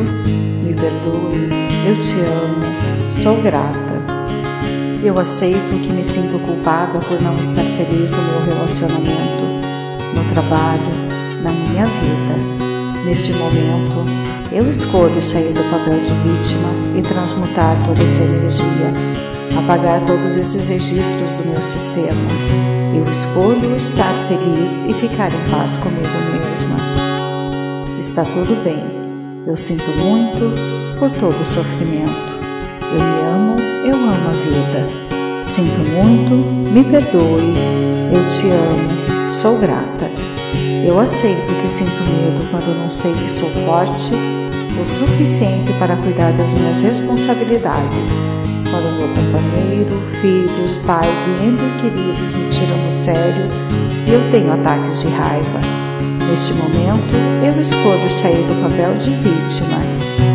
Me 0.64 0.74
perdoe. 0.74 1.48
Eu 1.86 1.94
te 1.94 2.20
amo. 2.20 3.06
Sou 3.06 3.40
grata. 3.40 3.88
Eu 5.02 5.16
aceito 5.16 5.80
que 5.80 5.92
me 5.92 6.02
sinto 6.02 6.38
culpada 6.40 6.98
por 6.98 7.20
não 7.22 7.38
estar 7.38 7.62
feliz 7.62 8.12
no 8.12 8.22
meu 8.22 8.46
relacionamento, 8.46 9.44
no 10.12 10.24
trabalho, 10.32 10.92
na 11.40 11.52
minha 11.52 11.86
vida. 11.86 13.04
Neste 13.04 13.32
momento, 13.34 14.04
eu 14.52 14.68
escolho 14.68 15.22
sair 15.22 15.52
do 15.52 15.62
papel 15.70 16.00
de 16.00 16.12
vítima 16.28 16.68
e 16.96 17.02
transmutar 17.02 17.80
toda 17.84 18.02
essa 18.02 18.22
energia, 18.22 18.92
apagar 19.56 20.00
todos 20.04 20.36
esses 20.36 20.68
registros 20.68 21.34
do 21.34 21.46
meu 21.46 21.62
sistema. 21.62 22.67
Eu 22.98 23.08
escolho 23.12 23.76
estar 23.76 24.12
feliz 24.26 24.80
e 24.80 24.92
ficar 24.92 25.30
em 25.32 25.50
paz 25.52 25.76
comigo 25.76 26.08
mesma. 26.48 26.76
Está 27.96 28.24
tudo 28.24 28.60
bem. 28.64 28.84
Eu 29.46 29.56
sinto 29.56 29.88
muito 29.98 30.52
por 30.98 31.08
todo 31.12 31.40
o 31.40 31.46
sofrimento. 31.46 32.34
Eu 32.82 32.98
me 32.98 33.20
amo, 33.22 33.56
eu 33.86 33.94
amo 33.94 34.28
a 34.28 34.32
vida. 34.32 35.44
Sinto 35.44 35.78
muito, 35.78 36.34
me 36.72 36.82
perdoe. 36.82 37.54
Eu 38.12 38.28
te 38.28 38.50
amo, 38.50 39.30
sou 39.30 39.56
grata. 39.60 40.10
Eu 40.84 40.98
aceito 40.98 41.54
que 41.62 41.68
sinto 41.68 42.02
medo 42.02 42.50
quando 42.50 42.76
não 42.82 42.90
sei 42.90 43.14
que 43.14 43.30
sou 43.30 43.48
forte 43.64 44.10
o 44.82 44.84
suficiente 44.84 45.72
para 45.78 45.96
cuidar 45.96 46.32
das 46.32 46.52
minhas 46.52 46.82
responsabilidades. 46.82 48.18
Quando 48.70 48.98
meu 48.98 49.08
companheiro, 49.08 50.02
filhos, 50.20 50.76
pais 50.78 51.26
e 51.26 51.46
entes 51.46 51.80
queridos 51.80 52.32
me 52.34 52.48
tiram 52.50 52.76
do 52.84 52.92
sério 52.92 53.46
e 54.06 54.12
eu 54.12 54.30
tenho 54.30 54.52
ataques 54.52 55.00
de 55.00 55.08
raiva. 55.08 55.60
Neste 56.28 56.52
momento, 56.54 57.14
eu 57.42 57.60
escolho 57.60 58.10
sair 58.10 58.44
do 58.44 58.62
papel 58.62 58.94
de 58.96 59.10
vítima 59.10 59.78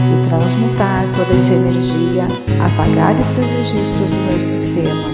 e 0.10 0.28
transmutar 0.28 1.06
toda 1.16 1.36
essa 1.36 1.54
energia, 1.54 2.28
apagar 2.60 3.20
esses 3.20 3.48
registros 3.50 4.14
do 4.14 4.32
meu 4.32 4.42
sistema. 4.42 5.14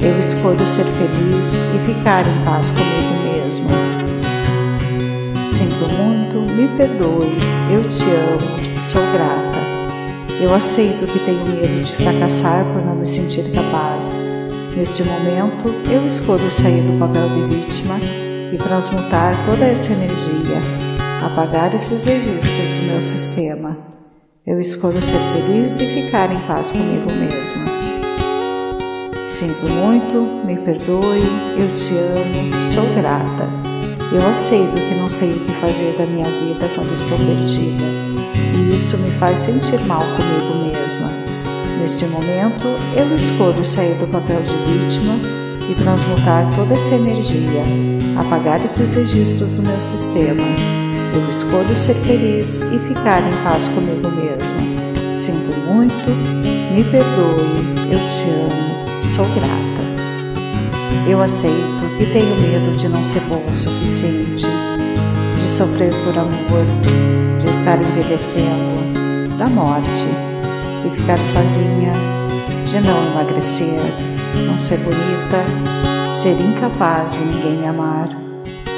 Eu 0.00 0.18
escolho 0.18 0.66
ser 0.66 0.84
feliz 0.84 1.60
e 1.74 1.78
ficar 1.86 2.26
em 2.26 2.44
paz 2.44 2.72
comigo 2.72 3.32
mesma. 3.32 3.70
Sinto 5.46 5.88
muito, 5.88 6.38
me 6.52 6.66
perdoe, 6.76 7.36
eu 7.70 7.82
te 7.84 8.04
amo, 8.04 8.82
sou 8.82 9.02
grata. 9.12 9.67
Eu 10.40 10.54
aceito 10.54 11.04
que 11.06 11.18
tenho 11.18 11.44
medo 11.46 11.82
de 11.82 11.92
fracassar 11.92 12.64
por 12.66 12.84
não 12.86 12.94
me 12.94 13.06
sentir 13.06 13.42
capaz. 13.52 14.14
Neste 14.76 15.02
momento, 15.02 15.74
eu 15.90 16.06
escolho 16.06 16.48
sair 16.48 16.80
do 16.82 16.96
papel 16.96 17.28
de 17.28 17.56
vítima 17.56 17.98
e 18.52 18.56
transmutar 18.56 19.34
toda 19.44 19.64
essa 19.64 19.92
energia, 19.92 20.62
apagar 21.26 21.74
esses 21.74 22.04
registros 22.04 22.70
do 22.70 22.86
meu 22.86 23.02
sistema. 23.02 23.76
Eu 24.46 24.60
escolho 24.60 25.02
ser 25.02 25.18
feliz 25.32 25.80
e 25.80 25.86
ficar 25.86 26.32
em 26.32 26.38
paz 26.46 26.70
comigo 26.70 27.10
mesma. 27.10 27.66
Sinto 29.28 29.68
muito, 29.68 30.46
me 30.46 30.56
perdoe, 30.58 31.22
eu 31.58 31.68
te 31.74 31.94
amo, 31.98 32.62
sou 32.62 32.84
grata. 32.94 33.48
Eu 34.12 34.26
aceito 34.26 34.72
que 34.72 34.94
não 34.94 35.10
sei 35.10 35.32
o 35.32 35.40
que 35.40 35.52
fazer 35.60 35.96
da 35.98 36.06
minha 36.06 36.24
vida 36.24 36.66
quando 36.74 36.94
estou 36.94 37.18
perdida, 37.18 37.84
isso 38.78 38.96
me 38.98 39.10
faz 39.18 39.40
sentir 39.40 39.80
mal 39.86 40.00
comigo 40.00 40.70
mesma. 40.72 41.10
Neste 41.80 42.06
momento, 42.06 42.64
eu 42.96 43.14
escolho 43.16 43.64
sair 43.64 43.94
do 43.94 44.06
papel 44.06 44.40
de 44.40 44.54
vítima 44.54 45.14
e 45.68 45.74
transmutar 45.74 46.48
toda 46.54 46.74
essa 46.74 46.94
energia, 46.94 47.64
apagar 48.16 48.64
esses 48.64 48.94
registros 48.94 49.54
do 49.54 49.62
meu 49.62 49.80
sistema. 49.80 50.44
Eu 51.12 51.28
escolho 51.28 51.76
ser 51.76 51.94
feliz 51.94 52.60
e 52.72 52.78
ficar 52.78 53.20
em 53.20 53.42
paz 53.42 53.68
comigo 53.68 54.08
mesma. 54.12 55.12
Sinto 55.12 55.58
muito, 55.66 56.10
me 56.72 56.84
perdoe, 56.84 57.90
eu 57.90 57.98
te 58.08 58.30
amo, 58.30 59.02
sou 59.02 59.26
grata. 59.34 59.82
Eu 61.04 61.20
aceito 61.20 61.84
e 61.98 62.06
tenho 62.06 62.40
medo 62.40 62.76
de 62.76 62.88
não 62.88 63.04
ser 63.04 63.22
bom 63.22 63.42
o 63.50 63.56
suficiente, 63.56 64.46
de 65.48 65.54
sofrer 65.54 65.90
por 66.04 66.18
amor, 66.18 66.66
de 67.38 67.48
estar 67.48 67.80
envelhecendo, 67.80 69.34
da 69.38 69.46
morte, 69.46 70.06
e 70.84 70.90
ficar 70.94 71.18
sozinha, 71.18 71.90
de 72.66 72.78
não 72.80 73.02
emagrecer, 73.06 73.80
não 74.46 74.60
ser 74.60 74.76
bonita, 74.80 76.12
ser 76.12 76.38
incapaz 76.38 77.14
de 77.14 77.20
ninguém 77.24 77.66
amar, 77.66 78.08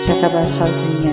de 0.04 0.12
acabar 0.12 0.46
sozinha. 0.46 1.12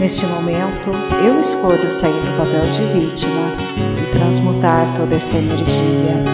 Neste 0.00 0.24
momento, 0.24 0.90
eu 1.22 1.38
escolho 1.38 1.92
sair 1.92 2.10
do 2.10 2.38
papel 2.38 2.70
de 2.70 2.82
vítima 2.98 3.52
e 3.98 4.18
transmutar 4.18 4.86
toda 4.96 5.16
essa 5.16 5.36
energia, 5.36 6.24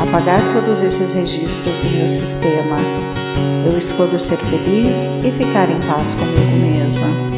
apagar 0.00 0.40
todos 0.52 0.80
esses 0.80 1.12
registros 1.14 1.80
do 1.80 1.90
meu 1.90 2.08
sistema 2.08 2.76
eu 3.64 3.76
escolho 3.76 4.18
ser 4.18 4.36
feliz 4.36 5.06
e 5.22 5.30
ficar 5.30 5.68
em 5.70 5.78
paz 5.80 6.14
comigo 6.14 6.56
mesma. 6.56 7.29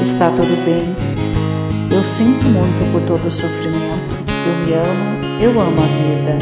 Está 0.00 0.30
tudo 0.30 0.64
bem. 0.64 0.94
Eu 1.90 2.04
sinto 2.04 2.44
muito 2.44 2.92
por 2.92 3.02
todo 3.02 3.26
o 3.26 3.30
sofrimento. 3.30 4.16
Eu 4.46 4.66
me 4.66 4.72
amo, 4.74 5.40
eu 5.40 5.60
amo 5.60 5.76
a 5.82 5.86
vida. 5.86 6.38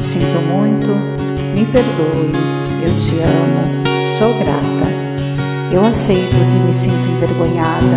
Sinto 0.00 0.40
muito, 0.52 0.88
me 1.54 1.64
perdoe. 1.66 2.32
Eu 2.82 2.96
te 2.96 3.18
amo, 3.20 4.06
sou 4.06 4.32
grata. 4.34 5.04
Eu 5.72 5.84
aceito 5.84 6.30
que 6.30 6.66
me 6.66 6.72
sinto 6.72 7.08
envergonhada, 7.08 7.96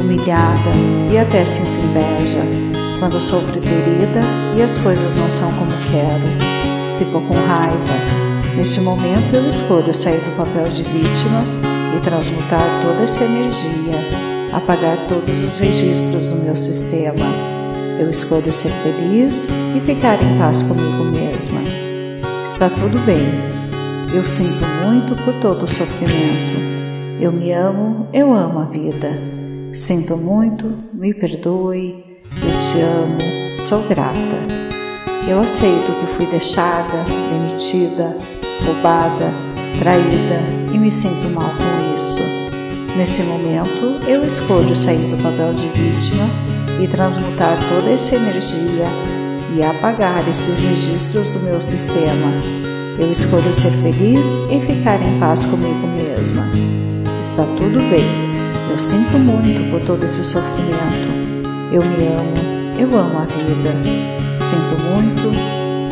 humilhada 0.00 0.70
e 1.12 1.18
até 1.18 1.44
sinto 1.44 1.68
inveja 1.84 2.40
quando 2.98 3.20
sofro 3.20 3.60
ferida 3.60 4.22
e 4.56 4.62
as 4.62 4.78
coisas 4.78 5.14
não 5.14 5.30
são 5.30 5.52
como 5.52 5.70
quero. 5.90 6.98
Fico 6.98 7.20
com 7.20 7.34
raiva. 7.34 8.24
Neste 8.56 8.80
momento 8.80 9.34
eu 9.34 9.48
escolho 9.48 9.94
sair 9.94 10.20
do 10.20 10.36
papel 10.36 10.68
de 10.68 10.82
vítima 10.82 11.44
e 11.96 12.00
transmutar 12.00 12.80
toda 12.80 13.02
essa 13.02 13.24
energia, 13.24 13.94
apagar 14.54 14.96
todos 15.08 15.42
os 15.42 15.58
registros 15.58 16.28
do 16.28 16.36
meu 16.36 16.56
sistema. 16.56 17.26
Eu 17.98 18.08
escolho 18.08 18.52
ser 18.52 18.70
feliz 18.70 19.48
e 19.76 19.80
ficar 19.80 20.22
em 20.22 20.38
paz 20.38 20.62
comigo 20.62 21.04
mesma. 21.04 21.60
Está 22.44 22.70
tudo 22.70 22.98
bem. 23.04 23.26
Eu 24.14 24.24
sinto 24.24 24.64
muito 24.84 25.16
por 25.24 25.34
todo 25.34 25.64
o 25.64 25.68
sofrimento. 25.68 26.54
Eu 27.20 27.32
me 27.32 27.52
amo, 27.52 28.08
eu 28.12 28.32
amo 28.32 28.60
a 28.60 28.64
vida. 28.64 29.20
Sinto 29.72 30.16
muito, 30.16 30.72
me 30.92 31.12
perdoe, 31.12 32.20
eu 32.36 32.58
te 32.58 32.80
amo, 32.80 33.56
sou 33.56 33.82
grata. 33.88 34.14
Eu 35.28 35.40
aceito 35.40 35.92
que 35.98 36.06
fui 36.14 36.26
deixada, 36.26 37.04
demitida, 37.32 38.16
roubada, 38.64 39.32
traída 39.80 40.40
e 40.72 40.78
me 40.78 40.92
sinto 40.92 41.28
mal 41.30 41.50
com 41.50 41.96
isso. 41.96 42.43
Nesse 42.96 43.24
momento, 43.24 43.98
eu 44.06 44.24
escolho 44.24 44.76
sair 44.76 45.10
do 45.10 45.20
papel 45.20 45.52
de 45.52 45.66
vítima 45.66 46.28
e 46.80 46.86
transmutar 46.86 47.58
toda 47.68 47.90
essa 47.90 48.14
energia 48.14 48.86
e 49.56 49.62
apagar 49.64 50.28
esses 50.28 50.62
registros 50.62 51.30
do 51.30 51.40
meu 51.40 51.60
sistema. 51.60 52.30
Eu 52.96 53.10
escolho 53.10 53.52
ser 53.52 53.72
feliz 53.72 54.36
e 54.48 54.60
ficar 54.60 55.02
em 55.02 55.18
paz 55.18 55.44
comigo 55.44 55.88
mesma. 55.88 56.44
Está 57.18 57.42
tudo 57.56 57.80
bem. 57.90 58.06
Eu 58.70 58.78
sinto 58.78 59.18
muito 59.18 59.68
por 59.72 59.80
todo 59.80 60.04
esse 60.04 60.22
sofrimento. 60.22 61.08
Eu 61.72 61.82
me 61.82 62.06
amo, 62.06 62.78
eu 62.78 62.96
amo 62.96 63.18
a 63.18 63.24
vida. 63.24 63.74
Sinto 64.38 64.80
muito, 64.80 65.30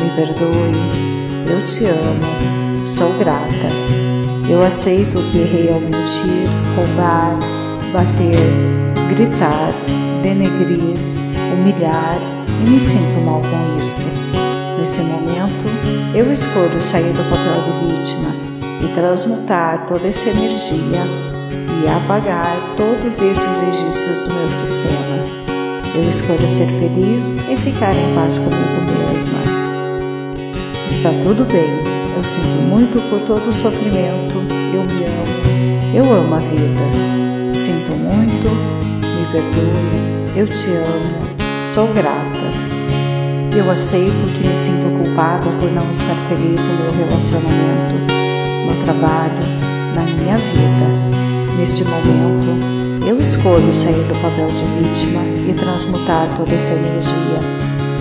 me 0.01 0.09
perdoe, 0.15 1.51
eu 1.51 1.65
te 1.65 1.85
amo, 1.85 2.87
sou 2.87 3.11
grata. 3.19 4.22
Eu 4.49 4.63
aceito 4.63 5.19
que 5.31 5.39
errei 5.39 5.71
ao 5.71 5.79
mentir, 5.79 6.47
roubar, 6.75 7.39
bater, 7.93 8.37
gritar, 9.09 9.73
denegrir, 10.21 10.97
humilhar 11.53 12.17
e 12.61 12.69
me 12.69 12.79
sinto 12.79 13.21
mal 13.25 13.41
com 13.41 13.79
isto. 13.79 14.01
Nesse 14.77 15.01
momento, 15.03 15.65
eu 16.13 16.31
escolho 16.31 16.81
sair 16.81 17.13
do 17.13 17.23
papel 17.29 17.87
de 17.87 17.95
vítima 17.95 18.29
e 18.83 18.93
transmutar 18.93 19.85
toda 19.85 20.07
essa 20.07 20.29
energia 20.29 21.01
e 21.83 21.87
apagar 21.87 22.57
todos 22.75 23.21
esses 23.21 23.59
registros 23.59 24.21
do 24.23 24.33
meu 24.33 24.51
sistema. 24.51 25.43
Eu 25.95 26.09
escolho 26.09 26.49
ser 26.49 26.65
feliz 26.65 27.33
e 27.49 27.55
ficar 27.57 27.93
em 27.95 28.15
paz 28.15 28.39
comigo 28.39 28.81
mesma. 29.13 29.39
Está 30.87 31.11
tudo 31.23 31.45
bem, 31.45 31.92
eu 32.15 32.23
sinto 32.23 32.61
muito 32.69 32.99
por 33.09 33.19
todo 33.21 33.49
o 33.49 33.53
sofrimento, 33.53 34.35
eu 34.73 34.83
me 34.83 35.05
amo, 35.05 35.95
eu 35.95 36.13
amo 36.13 36.35
a 36.35 36.39
vida. 36.39 37.53
Sinto 37.53 37.91
muito, 37.91 38.49
me 38.49 39.25
perdoe, 39.31 40.39
eu 40.39 40.47
te 40.47 40.69
amo, 40.71 41.61
sou 41.73 41.87
grata. 41.93 42.43
Eu 43.55 43.69
aceito 43.69 44.33
que 44.33 44.47
me 44.47 44.55
sinto 44.55 44.97
culpada 44.97 45.49
por 45.59 45.71
não 45.71 45.89
estar 45.91 46.15
feliz 46.27 46.65
no 46.65 46.83
meu 46.83 47.05
relacionamento, 47.05 47.95
no 48.67 48.83
trabalho, 48.83 49.63
na 49.93 50.01
minha 50.01 50.37
vida. 50.37 51.55
Neste 51.57 51.83
momento, 51.83 53.05
eu 53.07 53.21
escolho 53.21 53.73
sair 53.73 54.03
do 54.07 54.15
papel 54.15 54.47
de 54.47 54.65
vítima 54.81 55.21
e 55.47 55.53
transmutar 55.53 56.35
toda 56.35 56.53
essa 56.55 56.73
energia, 56.73 57.39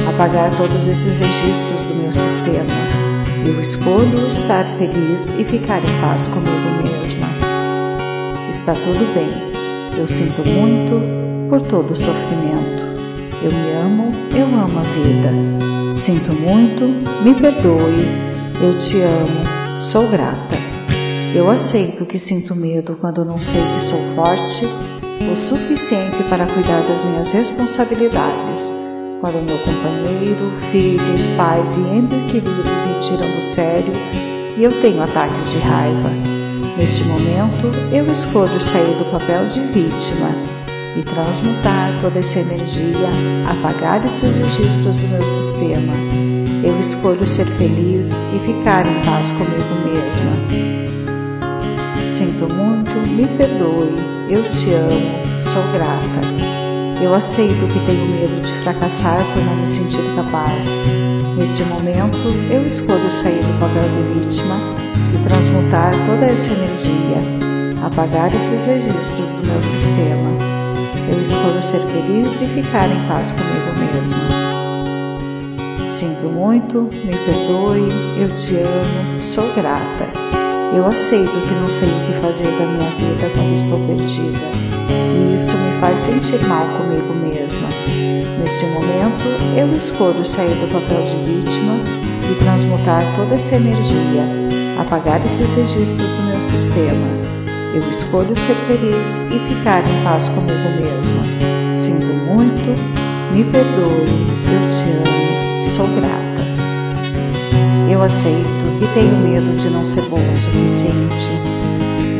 apagar 0.09 0.51
todos 0.57 0.87
esses 0.87 1.19
registros 1.19 1.85
do 1.85 1.95
meu 1.97 2.13
sistema. 2.13 3.02
Eu 3.45 3.61
escolho 3.61 4.27
estar 4.29 4.65
feliz 4.79 5.31
e 5.39 5.45
ficar 5.45 5.79
em 5.79 6.01
paz 6.01 6.29
comigo 6.29 6.53
mesma. 6.85 7.27
Está 8.49 8.73
tudo 8.73 9.13
bem. 9.15 9.31
Eu 9.99 10.07
sinto 10.07 10.47
muito 10.49 11.01
por 11.49 11.61
todo 11.61 11.91
o 11.91 11.97
sofrimento. 11.97 12.85
Eu 13.43 13.51
me 13.51 13.73
amo, 13.73 14.13
eu 14.37 14.47
amo 14.47 14.79
a 14.79 14.83
vida. 14.83 15.93
Sinto 15.93 16.33
muito, 16.35 16.85
me 17.25 17.35
perdoe. 17.35 18.07
Eu 18.63 18.79
te 18.79 19.01
amo, 19.01 19.81
sou 19.81 20.09
grata. 20.09 20.57
Eu 21.35 21.51
aceito 21.51 22.07
que 22.07 22.19
sinto 22.19 22.55
medo 22.55 22.97
quando 23.01 23.25
não 23.25 23.41
sei 23.41 23.61
que 23.75 23.83
sou 23.83 23.99
forte 24.15 24.67
o 25.33 25.35
suficiente 25.35 26.23
para 26.29 26.47
cuidar 26.47 26.83
das 26.83 27.03
minhas 27.05 27.33
responsabilidades, 27.33 28.71
quando 29.23 29.35
meu 29.35 29.57
companheiro, 29.59 30.53
filhos, 30.73 31.27
pais 31.37 31.77
e 31.77 31.81
entes 31.81 32.21
queridos 32.23 32.83
me 32.83 32.99
tiram 32.99 33.31
do 33.31 33.41
sério 33.41 33.93
e 34.59 34.65
eu 34.65 34.73
tenho 34.83 35.01
ataques 35.01 35.53
de 35.53 35.59
raiva. 35.61 36.11
Neste 36.77 37.05
momento, 37.05 37.71
eu 37.93 38.11
escolho 38.11 38.61
sair 38.61 38.97
do 38.97 39.05
papel 39.13 39.47
de 39.47 39.61
vítima 39.61 40.29
e 40.99 41.03
transmutar 41.05 41.97
toda 42.01 42.19
essa 42.19 42.41
energia, 42.41 43.09
apagar 43.49 44.05
esses 44.05 44.35
registros 44.35 44.99
do 44.99 45.07
meu 45.07 45.25
sistema. 45.25 45.93
Eu 46.65 46.81
escolho 46.81 47.27
ser 47.27 47.47
feliz 47.47 48.21
e 48.35 48.41
ficar 48.41 48.85
em 48.85 49.05
paz 49.05 49.31
comigo 49.31 49.73
mesma. 49.85 50.33
Sinto 52.09 52.53
muito, 52.53 52.91
me 53.09 53.29
perdoe, 53.39 53.95
eu 54.29 54.43
te 54.43 54.73
amo, 54.73 55.41
sou 55.41 55.63
grata. 55.73 56.52
Eu 57.03 57.13
aceito 57.15 57.67
que 57.73 57.85
tenho 57.85 58.07
medo 58.07 58.41
de 58.41 58.53
fracassar 58.63 59.25
por 59.35 59.45
não 59.45 59.57
me 59.57 59.67
sentir 59.67 60.03
capaz. 60.15 60.69
Neste 61.37 61.65
momento, 61.65 62.17
eu 62.49 62.65
escolho 62.65 63.11
sair 63.11 63.43
do 63.43 63.59
papel 63.59 63.89
de 63.89 64.21
vítima 64.21 64.55
e 65.13 65.19
transmutar 65.27 65.93
toda 66.07 66.27
essa 66.27 66.53
energia, 66.53 67.17
apagar 67.85 68.33
esses 68.33 68.67
registros 68.67 69.33
do 69.33 69.47
meu 69.49 69.61
sistema. 69.61 70.31
Eu 71.11 71.21
escolho 71.21 71.61
ser 71.61 71.81
feliz 71.81 72.41
e 72.41 72.47
ficar 72.47 72.89
em 72.89 73.09
paz 73.09 73.33
comigo 73.33 73.73
mesma. 73.81 74.53
Sinto 75.91 76.29
muito, 76.29 76.83
me 76.83 77.17
perdoe, 77.17 77.89
eu 78.21 78.29
te 78.29 78.59
amo, 78.59 79.21
sou 79.21 79.53
grata. 79.55 80.07
Eu 80.73 80.87
aceito 80.87 81.33
que 81.33 81.55
não 81.55 81.69
sei 81.69 81.89
o 81.89 82.07
que 82.07 82.21
fazer 82.23 82.47
da 82.47 82.65
minha 82.65 82.91
vida 82.91 83.29
quando 83.35 83.53
estou 83.53 83.79
perdida, 83.87 84.47
isso 85.35 85.57
me 85.57 85.81
faz 85.81 86.01
sentir 86.01 86.39
mal 86.47 86.67
comigo 86.79 87.15
mesma. 87.15 87.69
Neste 88.39 88.67
momento, 88.67 89.25
eu 89.57 89.75
escolho 89.77 90.25
sair 90.25 90.55
do 90.55 90.73
papel 90.73 91.03
de 91.05 91.17
vítima 91.17 91.75
e 92.31 92.35
transmutar 92.43 93.03
toda 93.15 93.35
essa 93.35 93.57
energia, 93.57 94.25
apagar 94.81 95.25
esses 95.25 95.55
registros 95.55 96.13
do 96.15 96.23
meu 96.25 96.41
sistema. 96.41 97.07
Eu 97.75 97.89
escolho 97.89 98.37
ser 98.39 98.55
feliz 98.67 99.17
e 99.31 99.39
ficar 99.49 99.83
em 99.89 100.05
paz 100.05 100.29
comigo 100.29 100.69
mesma. 100.81 101.75
Sinto 101.75 102.13
muito, 102.27 102.75
me 103.33 103.45
perdoe, 103.45 104.27
eu 104.53 104.69
te 104.69 104.91
amo, 105.09 105.65
sou 105.65 105.87
grata. 105.89 106.23
Eu 107.91 108.03
aceito 108.03 108.63
e 108.83 108.87
tenho 108.95 109.17
medo 109.19 109.57
de 109.57 109.71
não 109.71 109.87
ser 109.87 110.03
bom 110.03 110.21
o 110.21 110.37
suficiente, 110.37 111.31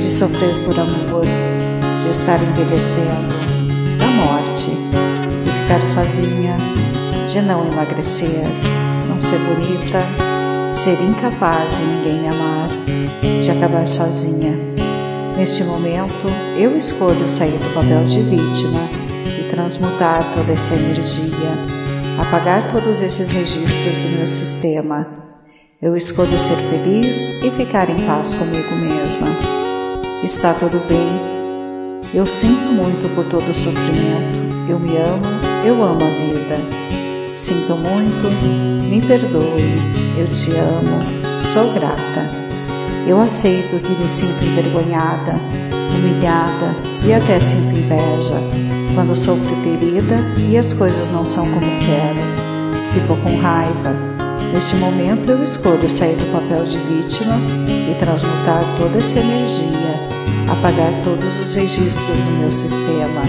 de 0.01 0.11
sofrer 0.11 0.55
por 0.65 0.79
amor, 0.79 1.25
estar 2.13 2.39
envelhecendo, 2.41 3.35
da 3.99 4.07
morte, 4.07 4.69
de 4.71 5.51
ficar 5.63 5.85
sozinha, 5.85 6.57
de 7.27 7.41
não 7.43 7.67
emagrecer, 7.67 8.45
não 9.09 9.21
ser 9.21 9.39
bonita, 9.39 10.01
ser 10.73 11.03
incapaz 11.03 11.79
de 11.79 11.85
ninguém 11.85 12.29
amar, 12.29 12.69
de 13.43 13.51
acabar 13.51 13.87
sozinha. 13.87 14.53
Neste 15.37 15.65
momento, 15.65 16.29
eu 16.57 16.77
escolho 16.77 17.29
sair 17.29 17.59
do 17.59 17.75
papel 17.75 18.05
de 18.05 18.21
vítima 18.21 18.81
e 19.27 19.51
transmutar 19.51 20.33
toda 20.33 20.53
essa 20.53 20.75
energia, 20.75 21.51
apagar 22.21 22.71
todos 22.71 23.01
esses 23.01 23.31
registros 23.33 23.99
do 23.99 24.09
meu 24.17 24.29
sistema 24.29 25.23
eu 25.83 25.97
escolho 25.97 26.39
ser 26.39 26.55
feliz 26.55 27.43
e 27.43 27.51
ficar 27.51 27.91
em 27.91 28.07
paz 28.07 28.35
comigo 28.35 28.73
mesma. 28.77 29.27
Está 30.23 30.55
tudo 30.55 30.79
bem. 30.87 31.32
Eu 32.15 32.27
sinto 32.27 32.73
muito 32.73 33.09
por 33.15 33.25
todo 33.25 33.51
o 33.51 33.55
sofrimento. 33.55 34.41
Eu 34.69 34.79
me 34.79 34.97
amo, 34.97 35.25
eu 35.65 35.83
amo 35.83 36.05
a 36.05 36.09
vida. 36.09 37.35
Sinto 37.35 37.75
muito, 37.77 38.31
me 38.89 39.01
perdoe. 39.01 39.81
Eu 40.19 40.29
te 40.29 40.53
amo, 40.53 40.99
sou 41.41 41.73
grata. 41.73 42.31
Eu 43.07 43.21
aceito 43.21 43.83
que 43.83 44.01
me 44.01 44.09
sinto 44.09 44.45
envergonhada, 44.45 45.35
humilhada 45.95 46.77
e 47.05 47.13
até 47.13 47.41
sinto 47.41 47.77
inveja 47.77 48.37
quando 48.95 49.17
sofro 49.17 49.57
ferida 49.63 50.19
e 50.37 50.57
as 50.59 50.73
coisas 50.73 51.11
não 51.11 51.25
são 51.25 51.45
como 51.51 51.67
quero. 51.81 52.21
Fico 52.93 53.17
com 53.17 53.41
raiva 53.41 54.13
Neste 54.53 54.77
momento, 54.77 55.31
eu 55.31 55.43
escolho 55.43 55.89
sair 55.89 56.15
do 56.15 56.31
papel 56.31 56.65
de 56.65 56.77
vítima 56.77 57.37
e 57.91 57.95
transmutar 57.99 58.63
toda 58.77 58.99
essa 58.99 59.19
energia 59.19 60.12
apagar 60.51 60.93
todos 61.03 61.39
os 61.39 61.55
registros 61.55 62.21
do 62.21 62.41
meu 62.41 62.53
sistema. 62.53 63.23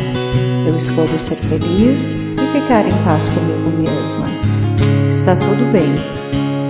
Eu 0.65 0.75
escolho 0.75 1.19
ser 1.19 1.35
feliz 1.35 2.11
e 2.11 2.59
ficar 2.59 2.85
em 2.87 3.03
paz 3.03 3.29
comigo 3.29 3.71
mesma. 3.77 4.27
Está 5.09 5.35
tudo 5.35 5.71
bem. 5.71 5.93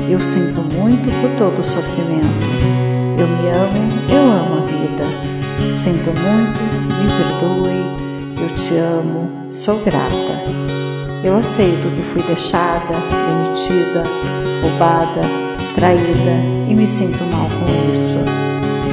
Eu 0.10 0.20
sinto 0.20 0.62
muito 0.76 1.10
por 1.22 1.32
todo 1.38 1.60
o 1.60 1.64
sofrimento. 1.64 2.48
Eu 3.18 3.28
me 3.28 3.50
amo, 3.50 3.94
eu 4.10 4.22
amo 4.22 4.64
a 4.64 4.66
vida. 4.66 5.74
Sinto 5.74 6.12
muito, 6.12 6.62
me 6.62 7.08
perdoe, 7.18 8.44
eu 8.44 8.54
te 8.54 8.78
amo, 8.78 9.48
sou 9.50 9.80
grata. 9.80 10.44
Eu 11.24 11.38
aceito 11.38 11.90
que 11.96 12.02
fui 12.02 12.22
deixada, 12.24 12.96
demitida, 13.28 14.04
roubada, 14.62 15.22
traída 15.74 16.36
e 16.68 16.76
me 16.76 16.88
sinto 16.88 17.24
mal 17.26 17.48
com 17.48 17.92
isso. 17.94 18.18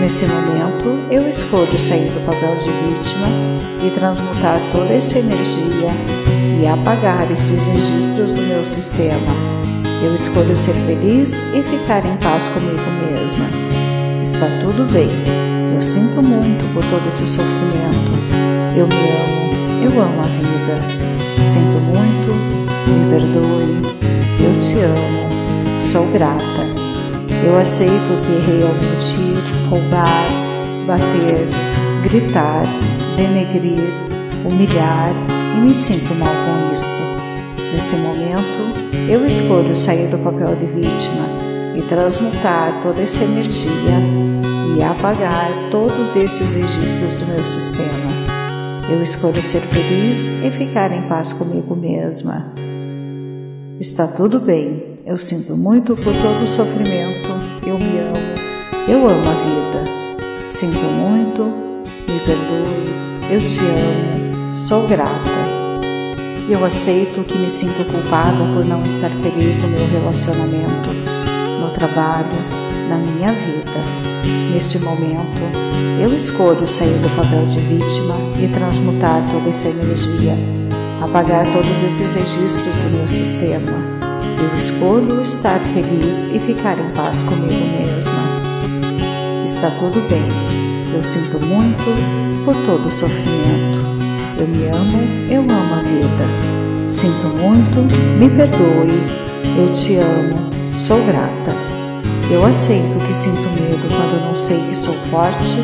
Nesse 0.01 0.27
momento, 0.27 0.69
eu 1.11 1.29
escolho 1.29 1.79
sair 1.79 2.11
do 2.11 2.25
papel 2.25 2.57
de 2.57 2.71
vítima 2.71 3.27
e 3.85 3.90
transmutar 3.90 4.61
toda 4.73 4.93
essa 4.93 5.19
energia 5.19 5.90
e 6.61 6.66
apagar 6.66 7.31
esses 7.31 7.69
registros 7.69 8.33
do 8.33 8.43
meu 8.43 8.64
sistema. 8.64 9.35
Eu 10.03 10.14
escolho 10.14 10.57
ser 10.57 10.73
feliz 10.87 11.38
e 11.55 11.62
ficar 11.62 12.05
em 12.07 12.16
paz 12.16 12.49
comigo 12.49 12.81
mesma. 13.07 13.47
Está 14.23 14.47
tudo 14.62 14.90
bem. 14.93 15.11
Eu 15.75 15.83
sinto 15.83 16.23
muito 16.23 16.64
por 16.73 16.85
todo 16.85 17.07
esse 17.09 17.27
sofrimento. 17.27 18.12
Eu 18.77 18.87
me 18.87 18.95
amo, 18.95 19.85
eu 19.85 20.03
amo 20.03 20.21
a 20.21 20.27
vida. 20.27 21.11
Sinto 21.43 21.81
muito, 21.81 22.35
me 22.87 23.11
perdoe, 23.11 23.83
eu 24.45 24.53
te 24.59 24.79
amo, 24.81 25.81
sou 25.81 26.07
grata. 26.12 26.71
Eu 27.45 27.57
aceito 27.59 28.23
que 28.23 28.33
errei 28.33 28.62
ao 28.62 28.75
mentir, 28.75 29.69
roubar, 29.71 30.50
bater, 30.90 31.46
gritar, 32.03 32.64
denegrir, 33.16 33.92
humilhar 34.44 35.12
e 35.57 35.61
me 35.61 35.72
sinto 35.72 36.12
mal 36.16 36.35
com 36.35 36.74
isto. 36.74 37.00
Nesse 37.72 37.94
momento, 37.98 39.09
eu 39.09 39.24
escolho 39.24 39.76
sair 39.76 40.09
do 40.09 40.18
papel 40.18 40.57
de 40.57 40.66
vítima 40.66 41.26
e 41.76 41.83
transmutar 41.83 42.81
toda 42.83 43.03
essa 43.03 43.22
energia 43.22 43.70
e 44.76 44.83
apagar 44.83 45.53
todos 45.70 46.16
esses 46.16 46.55
registros 46.55 47.16
do 47.18 47.26
meu 47.26 47.44
sistema. 47.44 48.11
Eu 48.90 49.00
escolho 49.00 49.40
ser 49.44 49.61
feliz 49.61 50.26
e 50.26 50.50
ficar 50.50 50.90
em 50.90 51.03
paz 51.03 51.33
comigo 51.33 51.76
mesma. 51.76 52.53
Está 53.79 54.09
tudo 54.09 54.40
bem. 54.40 54.98
Eu 55.07 55.16
sinto 55.16 55.57
muito 55.57 55.94
por 55.94 56.12
todo 56.12 56.42
o 56.42 56.48
sofrimento. 56.48 57.29
Eu 57.64 57.79
me 57.79 57.98
amo. 58.00 58.88
Eu 58.88 59.09
amo 59.09 59.29
a 59.29 59.85
vida. 59.85 60.00
Sinto 60.51 60.81
muito. 60.81 61.45
Me 62.09 62.19
perdoe. 62.27 62.91
Eu 63.31 63.41
te 63.41 63.61
amo. 63.61 64.53
Sou 64.53 64.89
grata. 64.89 65.31
Eu 66.49 66.65
aceito 66.65 67.25
que 67.25 67.39
me 67.39 67.49
sinto 67.49 67.85
culpada 67.85 68.45
por 68.53 68.65
não 68.65 68.83
estar 68.83 69.11
feliz 69.11 69.61
no 69.61 69.69
meu 69.69 69.87
relacionamento, 69.87 70.91
no 71.61 71.71
trabalho, 71.71 72.37
na 72.89 72.97
minha 72.97 73.31
vida. 73.33 73.71
Neste 74.53 74.81
momento, 74.81 75.41
eu 76.03 76.13
escolho 76.13 76.67
sair 76.67 76.99
do 76.99 77.09
papel 77.15 77.47
de 77.47 77.61
vítima 77.61 78.17
e 78.43 78.49
transmutar 78.49 79.25
toda 79.31 79.49
essa 79.49 79.69
energia, 79.69 80.37
apagar 81.01 81.47
todos 81.53 81.81
esses 81.81 82.15
registros 82.17 82.81
do 82.81 82.91
meu 82.97 83.07
sistema 83.07 84.01
eu 84.43 84.57
escolho 84.57 85.21
estar 85.21 85.61
feliz 85.75 86.25
e 86.35 86.39
ficar 86.39 86.79
em 86.79 86.91
paz 86.95 87.23
comigo 87.23 87.53
mesma. 87.53 88.39
Está 89.44 89.70
tudo 89.70 90.00
bem. 90.09 90.29
Eu 90.94 91.03
sinto 91.03 91.40
muito 91.40 92.44
por 92.44 92.55
todo 92.64 92.87
o 92.87 92.90
sofrimento. 92.90 93.81
Eu 94.38 94.46
me 94.46 94.68
amo, 94.68 94.98
eu 95.31 95.40
amo 95.40 95.74
a 95.74 95.83
vida. 95.83 96.88
Sinto 96.88 97.29
muito, 97.29 97.81
me 98.18 98.29
perdoe. 98.31 99.03
Eu 99.59 99.72
te 99.72 99.96
amo, 99.96 100.50
sou 100.76 101.00
grata. 101.05 101.55
Eu 102.31 102.44
aceito 102.44 102.98
que 103.07 103.14
sinto 103.14 103.42
medo 103.61 103.88
quando 103.88 104.24
não 104.24 104.37
sei 104.37 104.61
que 104.68 104.76
sou 104.76 104.94
forte 105.11 105.57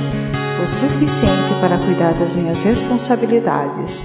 o 0.62 0.66
suficiente 0.66 1.54
para 1.60 1.78
cuidar 1.78 2.12
das 2.14 2.34
minhas 2.34 2.62
responsabilidades 2.64 4.02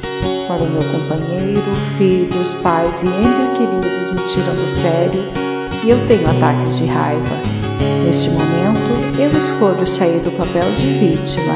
quando 0.48 0.70
meu 0.70 0.84
companheiro, 0.84 1.64
filhos, 1.98 2.54
pais 2.56 3.04
e 3.04 3.08
entes 3.08 3.58
queridos 3.58 4.12
me 4.12 4.28
tiram 4.28 4.56
do 4.56 4.68
sério 4.68 5.24
e 5.84 5.90
eu 5.90 6.08
tenho 6.08 6.30
ataques 6.30 6.78
de 6.78 6.86
raiva. 6.88 7.36
Neste 8.04 8.30
momento, 8.32 8.71
eu 9.22 9.38
escolho 9.38 9.86
sair 9.86 10.20
do 10.22 10.32
papel 10.32 10.74
de 10.74 10.88
vítima 10.98 11.54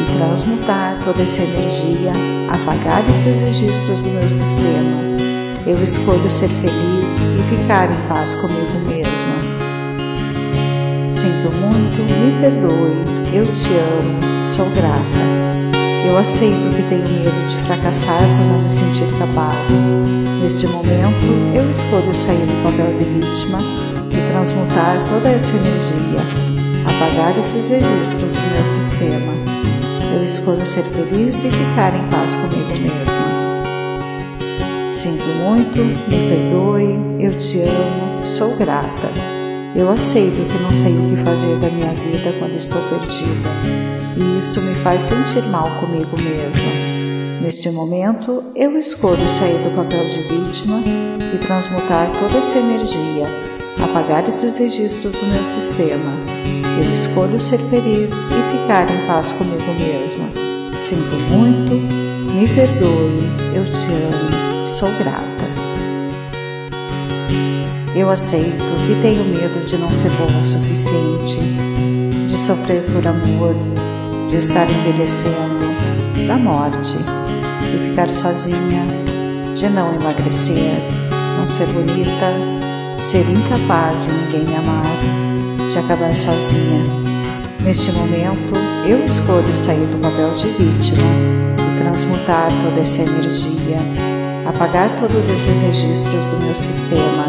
e 0.00 0.16
transmutar 0.16 0.98
toda 1.04 1.22
essa 1.22 1.42
energia, 1.42 2.12
apagar 2.48 3.08
esses 3.08 3.38
registros 3.38 4.02
do 4.02 4.10
meu 4.10 4.28
sistema. 4.28 4.98
Eu 5.64 5.80
escolho 5.80 6.28
ser 6.28 6.48
feliz 6.48 7.22
e 7.22 7.56
ficar 7.56 7.88
em 7.88 8.08
paz 8.08 8.34
comigo 8.34 8.80
mesma. 8.88 9.38
Sinto 11.08 11.52
muito, 11.52 12.02
me 12.02 12.40
perdoe, 12.40 13.32
eu 13.32 13.46
te 13.46 13.74
amo, 13.74 14.44
sou 14.44 14.68
grata. 14.70 15.28
Eu 16.04 16.18
aceito 16.18 16.74
que 16.74 16.82
tenho 16.88 17.08
medo 17.08 17.46
de 17.46 17.56
fracassar 17.66 18.18
por 18.18 18.46
não 18.46 18.62
me 18.62 18.70
sentir 18.70 19.06
capaz. 19.20 19.70
Neste 20.42 20.66
momento, 20.66 21.54
eu 21.54 21.70
escolho 21.70 22.12
sair 22.12 22.38
do 22.38 22.62
papel 22.64 22.98
de 22.98 23.04
vítima 23.04 23.60
e 24.10 24.32
transmutar 24.32 25.04
toda 25.08 25.28
essa 25.28 25.54
energia, 25.54 26.47
apagar 27.18 27.36
esses 27.36 27.68
registros 27.68 28.34
do 28.34 28.54
meu 28.54 28.64
sistema. 28.64 29.32
Eu 30.14 30.24
escolho 30.24 30.64
ser 30.64 30.84
feliz 30.84 31.42
e 31.42 31.50
ficar 31.50 31.92
em 31.94 32.08
paz 32.08 32.36
comigo 32.36 32.70
mesma. 32.80 33.28
Sinto 34.92 35.24
muito, 35.42 35.78
me 36.08 36.28
perdoe, 36.28 36.98
eu 37.18 37.36
te 37.36 37.62
amo, 37.62 38.24
sou 38.24 38.56
grata. 38.56 39.10
Eu 39.74 39.90
aceito 39.90 40.48
que 40.48 40.62
não 40.62 40.72
sei 40.72 40.92
o 40.92 41.16
que 41.16 41.24
fazer 41.24 41.56
da 41.56 41.68
minha 41.68 41.92
vida 41.92 42.32
quando 42.38 42.54
estou 42.54 42.80
perdida 42.82 43.48
e 44.16 44.38
isso 44.38 44.60
me 44.60 44.74
faz 44.76 45.02
sentir 45.02 45.42
mal 45.48 45.68
comigo 45.80 46.16
mesma. 46.16 47.42
Neste 47.42 47.70
momento, 47.70 48.44
eu 48.54 48.78
escolho 48.78 49.28
sair 49.28 49.58
do 49.58 49.74
papel 49.74 50.04
de 50.06 50.22
vítima 50.22 50.80
e 51.34 51.38
transmutar 51.38 52.10
toda 52.12 52.38
essa 52.38 52.58
energia, 52.58 53.26
apagar 53.82 54.28
esses 54.28 54.58
registros 54.58 55.16
do 55.16 55.26
meu 55.26 55.44
sistema. 55.44 56.27
Eu 56.80 56.92
escolho 56.92 57.40
ser 57.40 57.58
feliz 57.58 58.20
e 58.20 58.58
ficar 58.58 58.88
em 58.88 59.06
paz 59.06 59.32
comigo 59.32 59.74
mesma. 59.78 60.28
Sinto 60.76 61.16
muito, 61.28 61.74
me 61.74 62.46
perdoe, 62.54 63.20
eu 63.52 63.64
te 63.64 63.86
amo, 63.86 64.64
sou 64.64 64.88
grata. 64.92 65.48
Eu 67.96 68.08
aceito 68.08 68.86
que 68.86 68.94
tenho 69.02 69.24
medo 69.24 69.66
de 69.66 69.76
não 69.76 69.92
ser 69.92 70.10
bom 70.10 70.38
o 70.38 70.44
suficiente, 70.44 71.40
de 72.28 72.38
sofrer 72.38 72.82
por 72.92 73.04
amor, 73.04 73.56
de 74.28 74.36
estar 74.36 74.70
envelhecendo, 74.70 75.34
da 76.28 76.36
morte, 76.36 76.96
de 76.96 77.88
ficar 77.88 78.08
sozinha, 78.14 78.86
de 79.52 79.68
não 79.68 79.92
emagrecer, 79.94 80.78
não 81.40 81.48
ser 81.48 81.66
bonita, 81.66 82.32
ser 83.00 83.28
incapaz 83.28 84.06
de 84.06 84.12
ninguém 84.12 84.44
me 84.44 84.54
amar, 84.54 85.17
de 85.70 85.78
acabar 85.78 86.14
sozinha. 86.14 86.84
Neste 87.60 87.92
momento, 87.92 88.54
eu 88.86 89.04
escolho 89.04 89.56
sair 89.56 89.86
do 89.86 90.00
papel 90.00 90.34
de 90.34 90.48
vítima 90.48 91.02
e 91.58 91.82
transmutar 91.82 92.50
toda 92.62 92.80
essa 92.80 93.02
energia, 93.02 93.78
apagar 94.46 94.94
todos 94.96 95.28
esses 95.28 95.60
registros 95.60 96.26
do 96.26 96.36
meu 96.38 96.54
sistema. 96.54 97.26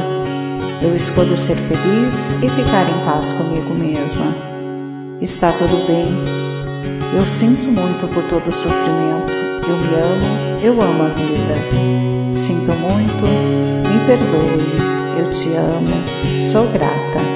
Eu 0.82 0.96
escolho 0.96 1.38
ser 1.38 1.56
feliz 1.56 2.26
e 2.42 2.50
ficar 2.50 2.90
em 2.90 3.06
paz 3.06 3.34
comigo 3.34 3.74
mesma. 3.74 4.26
Está 5.22 5.52
tudo 5.52 5.86
bem 5.86 6.50
eu 7.12 7.26
sinto 7.26 7.72
muito 7.72 8.08
por 8.08 8.24
todo 8.26 8.48
o 8.50 8.54
sofrimento. 8.54 9.34
Eu 9.68 9.78
me 9.78 9.96
amo, 9.96 10.60
eu 10.62 10.74
amo 10.74 11.04
a 11.04 11.08
vida. 11.08 12.34
Sinto 12.34 12.72
muito, 12.74 13.26
me 13.90 14.00
perdoe. 14.06 15.20
Eu 15.20 15.30
te 15.32 15.56
amo, 15.56 16.40
sou 16.40 16.68
grata. 16.68 17.29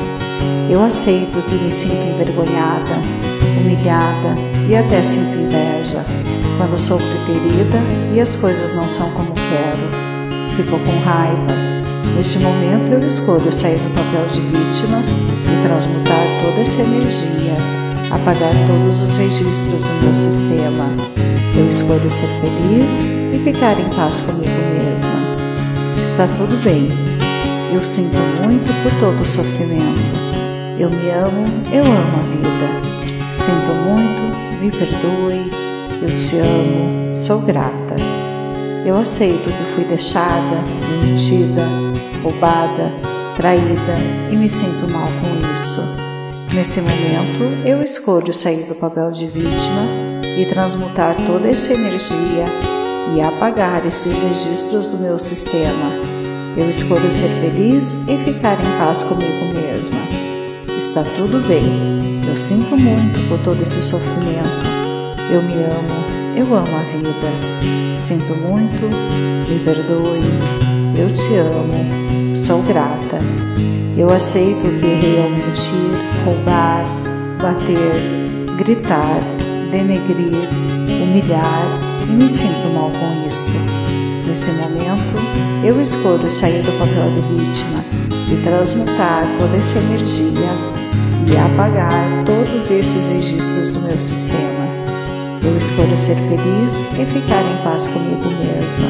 Eu 0.73 0.81
aceito 0.81 1.39
que 1.47 1.63
me 1.63 1.69
sinto 1.69 2.01
envergonhada, 2.15 2.95
humilhada 3.61 4.35
e 4.67 4.75
até 4.75 5.03
sinto 5.03 5.37
inveja 5.37 6.03
quando 6.57 6.79
sofro 6.79 7.05
ferida 7.27 7.77
e 8.11 8.19
as 8.19 8.35
coisas 8.35 8.73
não 8.73 8.89
são 8.89 9.07
como 9.11 9.35
quero. 9.35 10.57
Fico 10.57 10.79
com 10.79 10.99
raiva. 11.07 11.53
Neste 12.15 12.39
momento 12.39 12.91
eu 12.91 13.05
escolho 13.05 13.53
sair 13.53 13.77
do 13.77 13.93
papel 13.93 14.25
de 14.29 14.39
vítima 14.39 14.97
e 15.45 15.67
transmutar 15.67 16.25
toda 16.41 16.59
essa 16.59 16.81
energia 16.81 17.55
apagar 18.09 18.53
todos 18.65 18.99
os 18.99 19.15
registros 19.15 19.83
do 19.83 20.03
meu 20.03 20.15
sistema. 20.15 20.89
Eu 21.55 21.69
escolho 21.69 22.09
ser 22.09 22.27
feliz 22.41 23.03
e 23.31 23.39
ficar 23.43 23.79
em 23.79 23.89
paz 23.95 24.21
comigo 24.21 24.49
mesma. 24.73 25.11
Está 26.01 26.27
tudo 26.29 26.59
bem. 26.63 26.89
Eu 27.71 27.83
sinto 27.83 28.17
muito 28.41 28.73
por 28.81 28.91
todo 28.99 29.21
o 29.21 29.25
sofrimento. 29.25 29.92
Eu 30.77 30.89
me 30.89 31.09
amo, 31.11 31.45
eu 31.71 31.83
amo 31.83 32.19
a 32.19 32.23
vida. 32.35 33.33
Sinto 33.33 33.73
muito, 33.85 34.59
me 34.59 34.71
perdoe, 34.71 35.51
eu 36.01 36.15
te 36.15 36.37
amo, 36.37 37.13
sou 37.13 37.41
grata. 37.41 37.95
Eu 38.85 38.97
aceito 38.97 39.49
que 39.49 39.73
fui 39.75 39.85
deixada, 39.85 40.57
demitida, 40.89 41.61
roubada, 42.23 42.91
traída 43.35 43.97
e 44.31 44.35
me 44.35 44.49
sinto 44.49 44.89
mal 44.89 45.07
com 45.21 45.55
isso. 45.55 45.81
Nesse 46.53 46.81
momento, 46.81 47.67
eu 47.67 47.81
escolho 47.81 48.33
sair 48.33 48.63
do 48.63 48.75
papel 48.75 49.11
de 49.11 49.27
vítima 49.27 49.83
e 50.37 50.45
transmutar 50.45 51.15
toda 51.27 51.47
essa 51.47 51.73
energia 51.73 52.45
e 53.15 53.21
apagar 53.21 53.85
esses 53.85 54.23
registros 54.23 54.87
do 54.87 54.97
meu 54.97 55.19
sistema. 55.19 55.91
Eu 56.57 56.69
escolho 56.69 57.11
ser 57.11 57.29
feliz 57.41 58.07
e 58.07 58.17
ficar 58.17 58.59
em 58.59 58.79
paz 58.79 59.03
comigo 59.03 59.53
mesma. 59.53 60.22
Está 60.85 61.01
tudo 61.01 61.39
bem. 61.47 62.21
Eu 62.27 62.35
sinto 62.35 62.75
muito 62.75 63.17
por 63.29 63.39
todo 63.39 63.63
esse 63.63 63.81
sofrimento. 63.81 64.67
Eu 65.31 65.41
me 65.41 65.53
amo, 65.53 66.35
eu 66.35 66.45
amo 66.45 66.67
a 66.75 66.97
vida. 66.97 67.95
Sinto 67.95 68.35
muito, 68.35 68.89
me 69.49 69.59
perdoe. 69.59 70.19
Eu 70.99 71.09
te 71.09 71.35
amo, 71.35 72.35
sou 72.35 72.61
grata. 72.63 73.17
Eu 73.95 74.11
aceito 74.11 74.77
que 74.77 74.85
errei 74.85 75.23
ao 75.23 75.29
mentir, 75.29 75.89
roubar, 76.25 76.83
bater, 77.41 78.57
gritar, 78.57 79.21
denegrir, 79.71 80.49
humilhar 81.01 81.65
e 82.09 82.11
me 82.11 82.29
sinto 82.29 82.67
mal 82.73 82.91
com 82.91 83.27
isto. 83.27 83.53
Nesse 84.27 84.51
momento, 84.51 85.15
eu 85.63 85.81
escolho 85.81 86.29
sair 86.29 86.61
do 86.61 86.77
papel 86.77 87.09
de 87.09 87.45
vítima 87.45 88.02
e 88.31 88.41
transmutar 88.43 89.25
toda 89.37 89.57
essa 89.57 89.79
energia 89.79 90.73
e 91.31 91.37
apagar 91.37 92.23
todos 92.25 92.69
esses 92.69 93.09
registros 93.09 93.71
do 93.71 93.81
meu 93.81 93.99
sistema. 93.99 94.67
Eu 95.41 95.57
escolho 95.57 95.97
ser 95.97 96.15
feliz 96.15 96.81
e 96.97 97.05
ficar 97.05 97.41
em 97.41 97.63
paz 97.63 97.87
comigo 97.87 98.29
mesma. 98.39 98.87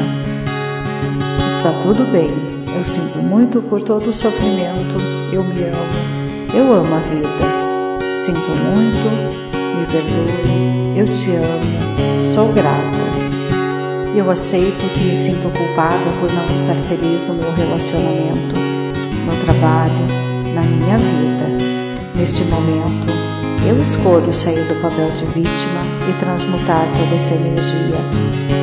Está 1.46 1.72
tudo 1.82 2.10
bem, 2.12 2.30
eu 2.76 2.84
sinto 2.84 3.18
muito 3.18 3.60
por 3.62 3.82
todo 3.82 4.08
o 4.08 4.12
sofrimento, 4.12 4.96
eu 5.32 5.42
me 5.42 5.64
amo, 5.64 6.54
eu 6.54 6.72
amo 6.72 6.94
a 6.94 6.98
vida. 6.98 8.14
Sinto 8.14 8.38
muito, 8.38 9.44
me 9.78 9.86
perdoe, 9.86 10.98
eu 10.98 11.06
te 11.06 11.30
amo, 11.36 12.20
sou 12.20 12.52
grata. 12.52 13.04
Eu 14.16 14.30
aceito 14.30 14.92
que 14.94 15.00
me 15.00 15.16
sinto 15.16 15.50
culpada 15.50 16.04
por 16.20 16.32
não 16.32 16.48
estar 16.48 16.76
feliz 16.88 17.26
no 17.26 17.34
meu 17.34 17.52
relacionamento, 17.52 18.54
trabalho, 19.64 20.06
na 20.54 20.60
minha 20.60 20.98
vida. 20.98 21.64
Neste 22.14 22.44
momento, 22.44 23.08
eu 23.66 23.80
escolho 23.80 24.32
sair 24.34 24.62
do 24.64 24.80
papel 24.82 25.10
de 25.12 25.24
vítima 25.26 25.80
e 26.06 26.12
transmutar 26.20 26.86
toda 26.94 27.14
essa 27.14 27.34
energia, 27.34 27.96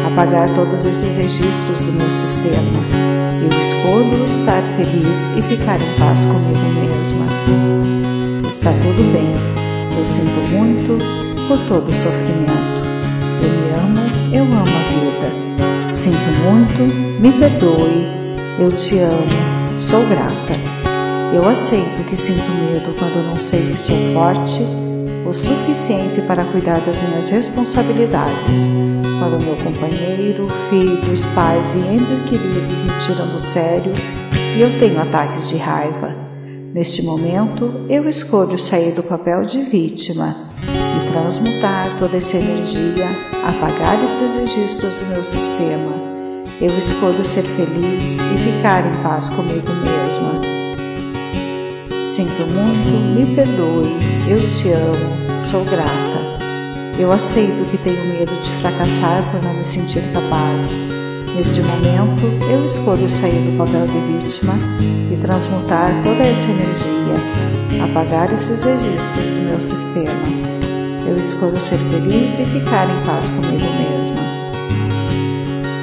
apagar 0.06 0.48
todos 0.54 0.86
esses 0.86 1.18
registros 1.18 1.82
do 1.82 1.94
meu 1.94 2.10
sistema. 2.12 2.80
Eu 3.42 3.60
escolho 3.60 4.26
estar 4.26 4.62
feliz 4.78 5.32
e 5.36 5.42
ficar 5.42 5.82
em 5.82 5.98
paz 5.98 6.26
comigo 6.26 6.60
mesma. 6.76 7.26
Está 8.48 8.72
tudo 8.72 9.12
bem. 9.12 9.34
Eu 9.98 10.06
sinto 10.06 10.40
muito 10.52 11.00
por 11.48 11.60
todo 11.66 11.90
o 11.90 11.94
sofrimento. 11.94 12.82
Eu 13.42 13.50
me 13.50 13.72
amo, 13.72 14.36
eu 14.36 14.44
amo 14.44 14.62
a 14.62 14.84
vida. 14.94 15.92
Sinto 15.92 16.30
muito, 16.44 16.84
me 17.20 17.32
perdoe, 17.32 18.08
eu 18.60 18.72
te 18.72 19.00
amo, 19.00 19.80
sou 19.80 20.06
grata. 20.06 20.81
Eu 21.34 21.48
aceito 21.48 22.04
que 22.10 22.16
sinto 22.16 22.50
medo 22.52 22.94
quando 23.00 23.26
não 23.26 23.38
sei 23.38 23.72
que 23.72 23.80
sou 23.80 23.96
forte 24.14 24.60
o 25.26 25.34
suficiente 25.34 26.22
para 26.28 26.44
cuidar 26.44 26.82
das 26.82 27.02
minhas 27.02 27.30
responsabilidades. 27.30 28.68
Quando 29.18 29.40
meu 29.40 29.56
companheiro, 29.56 30.48
filhos, 30.70 31.24
pais 31.34 31.74
e 31.76 31.80
entes 31.80 32.30
queridos 32.30 32.82
me 32.82 32.92
tiram 33.00 33.28
do 33.28 33.40
sério 33.40 33.94
e 34.58 34.62
eu 34.62 34.78
tenho 34.78 35.02
ataques 35.02 35.48
de 35.48 35.56
raiva. 35.56 36.14
Neste 36.74 37.04
momento, 37.04 37.86
eu 37.90 38.10
escolho 38.10 38.60
sair 38.60 38.92
do 38.92 39.04
papel 39.04 39.46
de 39.46 39.62
vítima 39.62 40.36
e 40.64 41.12
transmutar 41.12 41.96
toda 41.98 42.18
essa 42.18 42.38
energia 42.38 43.08
apagar 43.44 44.04
esses 44.04 44.36
registros 44.36 44.98
do 44.98 45.06
meu 45.08 45.24
sistema. 45.24 45.94
Eu 46.60 46.78
escolho 46.78 47.26
ser 47.26 47.44
feliz 47.44 48.18
e 48.18 48.58
ficar 48.58 48.86
em 48.86 49.02
paz 49.02 49.30
comigo 49.30 49.72
mesma. 49.74 50.51
Sinto 52.12 52.46
muito, 52.46 52.92
me 53.16 53.36
perdoe, 53.38 53.88
eu 54.28 54.46
te 54.46 54.70
amo, 54.74 55.40
sou 55.40 55.64
grata. 55.64 56.42
Eu 57.00 57.10
aceito 57.10 57.66
que 57.72 57.78
tenho 57.78 58.06
medo 58.06 58.34
de 58.42 58.50
fracassar 58.60 59.24
por 59.32 59.42
não 59.42 59.54
me 59.54 59.64
sentir 59.64 60.04
capaz. 60.12 60.74
Neste 61.34 61.62
momento, 61.62 62.24
eu 62.52 62.66
escolho 62.66 63.10
sair 63.10 63.40
do 63.50 63.58
papel 63.58 63.88
de 63.88 63.98
vítima 64.12 64.56
e 65.10 65.16
transmutar 65.16 66.02
toda 66.04 66.22
essa 66.22 66.52
energia, 66.52 67.16
apagar 67.82 68.34
esses 68.34 68.62
registros 68.62 69.30
do 69.30 69.48
meu 69.48 69.62
sistema. 69.62 70.12
Eu 71.08 71.18
escolho 71.18 71.62
ser 71.62 71.78
feliz 71.78 72.40
e 72.40 72.44
ficar 72.44 72.90
em 72.90 73.06
paz 73.06 73.30
comigo 73.30 73.64
mesma. 73.80 74.20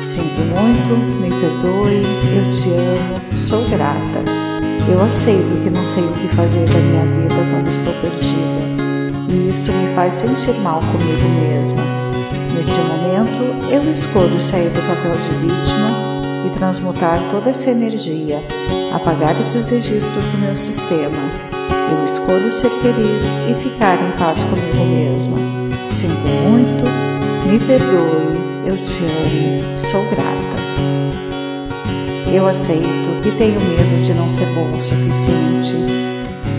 Sinto 0.05 0.43
muito, 0.43 0.95
me 1.23 1.31
perdoe, 1.31 2.03
eu 2.37 2.51
te 2.51 2.69
amo, 2.69 3.39
sou 3.39 3.67
grata. 3.71 4.48
Eu 4.91 5.01
aceito 5.03 5.63
que 5.63 5.71
não 5.71 5.85
sei 5.85 6.05
o 6.05 6.13
que 6.13 6.37
fazer 6.37 6.67
da 6.67 6.79
minha 6.79 7.05
vida 7.05 7.35
quando 7.51 7.69
estou 7.69 7.93
perdida. 7.95 9.29
E 9.29 9.51
isso 9.51 9.73
me 9.73 9.95
faz 9.95 10.15
sentir 10.15 10.55
mal 10.61 10.81
comigo 10.81 11.29
mesma. 11.41 11.83
Neste 12.55 12.79
momento, 12.81 13.71
eu 13.71 13.91
escolho 13.91 14.41
sair 14.41 14.71
do 14.71 14.81
papel 14.81 15.17
de 15.17 15.31
vítima 15.31 15.91
e 16.47 16.59
transmutar 16.59 17.21
toda 17.31 17.51
essa 17.51 17.71
energia, 17.71 18.43
apagar 18.93 19.39
esses 19.41 19.69
registros 19.69 20.27
do 20.29 20.39
meu 20.39 20.57
sistema 20.57 21.49
eu 21.91 22.05
escolho 22.05 22.53
ser 22.53 22.71
feliz 22.71 23.33
e 23.49 23.55
ficar 23.63 23.95
em 23.95 24.11
paz 24.19 24.45
comigo 24.45 24.85
mesma. 24.85 25.39
Sinto 25.89 26.29
muito, 26.45 26.85
me 27.47 27.59
perdoe, 27.59 28.67
eu 28.67 28.77
te 28.77 29.05
amo, 29.05 29.79
sou 29.79 30.05
grata. 30.11 30.68
Eu 32.33 32.47
aceito 32.47 33.23
que 33.23 33.31
tenho 33.33 33.61
medo 33.61 34.03
de 34.03 34.15
não 34.15 34.29
ser 34.29 34.47
bom 34.55 34.77
o 34.77 34.81
suficiente, 34.81 35.75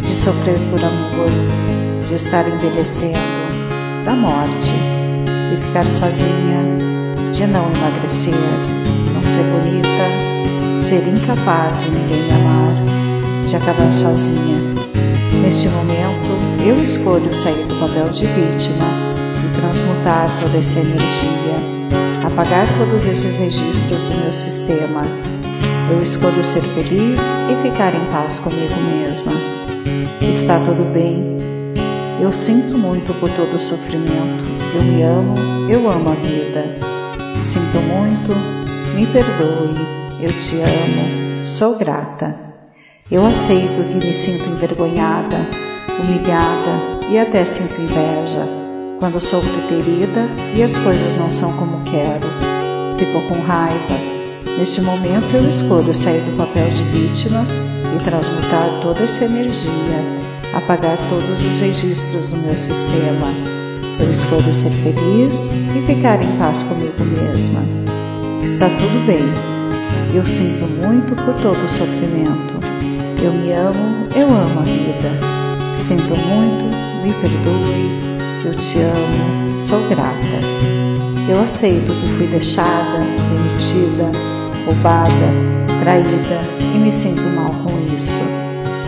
de 0.03 0.15
sofrer 0.15 0.59
por 0.69 0.79
amor, 0.79 1.31
de 2.07 2.13
estar 2.15 2.47
envelhecendo, 2.47 3.19
da 4.03 4.13
morte, 4.13 4.73
de 5.51 5.65
ficar 5.65 5.89
sozinha, 5.91 6.59
de 7.31 7.47
não 7.47 7.65
emagrecer, 7.75 8.33
não 9.13 9.23
ser 9.23 9.43
bonita, 9.43 10.79
ser 10.79 11.07
incapaz 11.07 11.85
de 11.85 11.91
ninguém 11.91 12.23
me 12.23 12.31
amar, 12.31 13.45
de 13.45 13.55
acabar 13.55 13.91
sozinha 13.93 14.69
Neste 15.41 15.69
momento, 15.69 16.63
eu 16.63 16.83
escolho 16.83 17.33
sair 17.33 17.65
do 17.65 17.75
papel 17.79 18.09
de 18.09 18.25
vítima 18.25 18.85
e 19.45 19.59
transmutar 19.59 20.29
toda 20.39 20.57
essa 20.57 20.79
energia, 20.79 21.55
apagar 22.23 22.67
todos 22.77 23.05
esses 23.05 23.37
registros 23.37 24.03
do 24.03 24.15
meu 24.21 24.33
sistema. 24.33 25.28
Eu 25.91 26.03
escolho 26.03 26.43
ser 26.43 26.61
feliz 26.61 27.31
e 27.49 27.67
ficar 27.67 27.93
em 27.95 28.05
paz 28.11 28.39
comigo 28.39 28.75
mesma. 28.81 29.31
Está 30.21 30.59
tudo 30.59 30.91
bem. 30.93 31.39
Eu 32.21 32.31
sinto 32.31 32.77
muito 32.77 33.13
por 33.15 33.29
todo 33.29 33.55
o 33.55 33.59
sofrimento. 33.59 34.45
Eu 34.75 34.83
me 34.83 35.01
amo, 35.01 35.35
eu 35.69 35.89
amo 35.89 36.11
a 36.11 36.15
vida. 36.15 36.65
Sinto 37.41 37.77
muito, 37.79 38.31
me 38.95 39.05
perdoe, 39.07 39.87
eu 40.21 40.31
te 40.33 40.57
amo, 40.61 41.43
sou 41.43 41.77
grata. 41.77 42.35
Eu 43.09 43.25
aceito 43.25 43.87
que 43.89 44.05
me 44.05 44.13
sinto 44.13 44.49
envergonhada, 44.49 45.37
humilhada 45.99 46.99
e 47.09 47.17
até 47.17 47.43
sinto 47.45 47.81
inveja 47.81 48.47
quando 48.99 49.19
sofro 49.19 49.61
ferida 49.67 50.27
e 50.53 50.61
as 50.61 50.77
coisas 50.77 51.15
não 51.15 51.31
são 51.31 51.51
como 51.53 51.83
quero. 51.85 52.27
Fico 52.99 53.21
com 53.27 53.41
raiva. 53.41 54.08
Neste 54.59 54.81
momento 54.81 55.33
eu 55.35 55.47
escolho 55.47 55.95
sair 55.95 56.19
do 56.19 56.35
papel 56.35 56.69
de 56.69 56.83
vítima 56.83 57.47
e 57.95 58.03
transmutar 58.03 58.69
toda 58.81 59.03
essa 59.03 59.23
energia, 59.23 59.71
apagar 60.53 60.97
todos 61.07 61.41
os 61.41 61.61
registros 61.61 62.31
do 62.31 62.37
meu 62.39 62.57
sistema. 62.57 63.27
Eu 63.97 64.11
escolho 64.11 64.53
ser 64.53 64.71
feliz 64.71 65.45
e 65.45 65.81
ficar 65.87 66.21
em 66.21 66.37
paz 66.37 66.63
comigo 66.63 67.05
mesma. 67.05 67.61
Está 68.43 68.67
tudo 68.67 69.05
bem. 69.07 69.23
Eu 70.13 70.25
sinto 70.25 70.67
muito 70.85 71.15
por 71.15 71.35
todo 71.35 71.63
o 71.63 71.69
sofrimento. 71.69 72.59
Eu 73.23 73.31
me 73.31 73.53
amo, 73.53 74.09
eu 74.13 74.27
amo 74.27 74.59
a 74.59 74.63
vida. 74.63 75.09
Sinto 75.73 76.13
muito, 76.17 76.65
me 77.01 77.13
perdoe, 77.13 78.43
eu 78.43 78.53
te 78.55 78.79
amo, 78.79 79.57
sou 79.57 79.79
grata. 79.87 80.41
Eu 81.29 81.39
aceito 81.39 81.93
que 81.93 82.17
fui 82.17 82.27
deixada, 82.27 82.99
demitida, 83.29 84.38
roubada, 84.69 85.09
traída 85.83 86.41
e 86.59 86.77
me 86.77 86.91
sinto 86.91 87.21
mal 87.35 87.51
com 87.63 87.95
isso. 87.95 88.21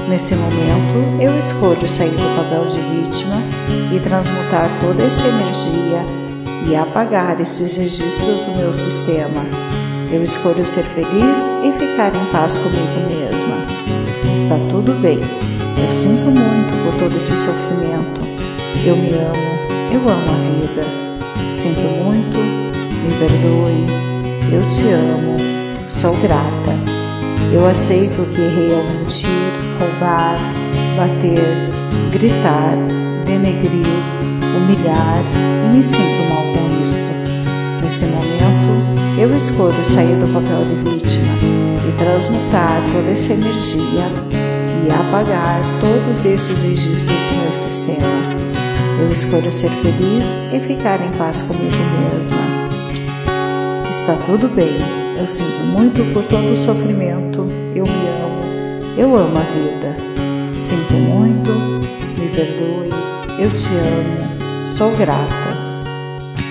Nesse 0.08 0.36
momento, 0.36 1.20
eu 1.20 1.38
escolho 1.40 1.88
sair 1.88 2.12
do 2.12 2.36
papel 2.36 2.66
de 2.68 2.80
vítima 2.80 3.38
e 3.92 4.00
transmutar 4.00 4.70
toda 4.80 5.04
essa 5.04 5.26
energia 5.28 6.02
e 6.68 6.76
apagar 6.76 7.40
esses 7.40 7.78
registros 7.78 8.42
do 8.42 8.56
meu 8.58 8.74
sistema. 8.74 9.42
Eu 10.12 10.22
escolho 10.22 10.66
ser 10.66 10.84
feliz 10.84 11.50
e 11.64 11.72
ficar 11.80 12.14
em 12.14 12.26
paz 12.32 12.58
comigo 12.58 13.10
mesma. 13.10 13.56
Está 14.32 14.58
tudo 14.70 14.94
bem. 15.02 15.20
Eu 15.84 15.92
sinto 15.92 16.26
muito 16.26 16.84
por 16.84 17.00
todo 17.00 17.18
esse 17.18 17.36
sofrimento. 17.36 18.22
Eu 18.86 18.98
me 18.98 19.10
amo. 19.14 19.94
Eu 19.94 20.02
amo 20.02 20.32
a 20.32 20.76
vida. 20.76 20.86
Sinto 21.52 21.82
muito. 22.04 22.38
Me 22.38 23.14
perdoe. 23.18 24.54
Eu 24.54 24.62
te 24.68 24.90
amo. 24.92 25.51
Sou 25.92 26.16
grata. 26.16 26.72
Eu 27.52 27.68
aceito 27.68 28.26
que 28.34 28.40
errei 28.40 28.74
ao 28.74 28.82
mentir, 28.82 29.28
roubar, 29.78 30.40
bater, 30.96 31.70
gritar, 32.10 32.78
denegrir, 33.26 33.86
humilhar 34.56 35.22
e 35.66 35.76
me 35.76 35.84
sinto 35.84 36.30
mal 36.30 36.44
com 36.44 36.82
isto. 36.82 37.04
Nesse 37.84 38.06
momento, 38.06 39.20
eu 39.20 39.36
escolho 39.36 39.84
sair 39.84 40.16
do 40.16 40.34
papel 40.34 40.64
de 40.64 40.92
vítima 40.92 41.34
e 41.86 41.92
transmutar 41.98 42.82
toda 42.94 43.12
essa 43.12 43.34
energia 43.34 44.08
e 44.86 44.90
apagar 44.90 45.60
todos 45.82 46.24
esses 46.24 46.64
registros 46.64 47.26
do 47.26 47.44
meu 47.44 47.54
sistema. 47.54 48.08
Eu 48.98 49.12
escolho 49.12 49.52
ser 49.52 49.70
feliz 49.70 50.40
e 50.54 50.60
ficar 50.62 51.02
em 51.02 51.12
paz 51.18 51.42
comigo 51.42 51.76
mesma. 52.16 52.40
Está 53.90 54.16
tudo 54.26 54.48
bem, 54.56 55.01
eu 55.22 55.30
sinto 55.30 55.64
muito 55.66 56.04
por 56.16 56.24
todo 56.24 56.52
o 56.52 56.58
sofrimento, 56.58 57.46
eu 57.76 57.86
me 57.86 58.08
amo, 58.10 58.98
eu 58.98 59.16
amo 59.16 59.38
a 59.38 59.42
vida. 59.42 59.96
Sinto 60.58 60.94
muito, 60.94 61.52
me 62.18 62.28
perdoe, 62.30 62.90
eu 63.38 63.52
te 63.52 63.68
amo, 63.68 64.64
sou 64.64 64.90
grata. 64.98 65.52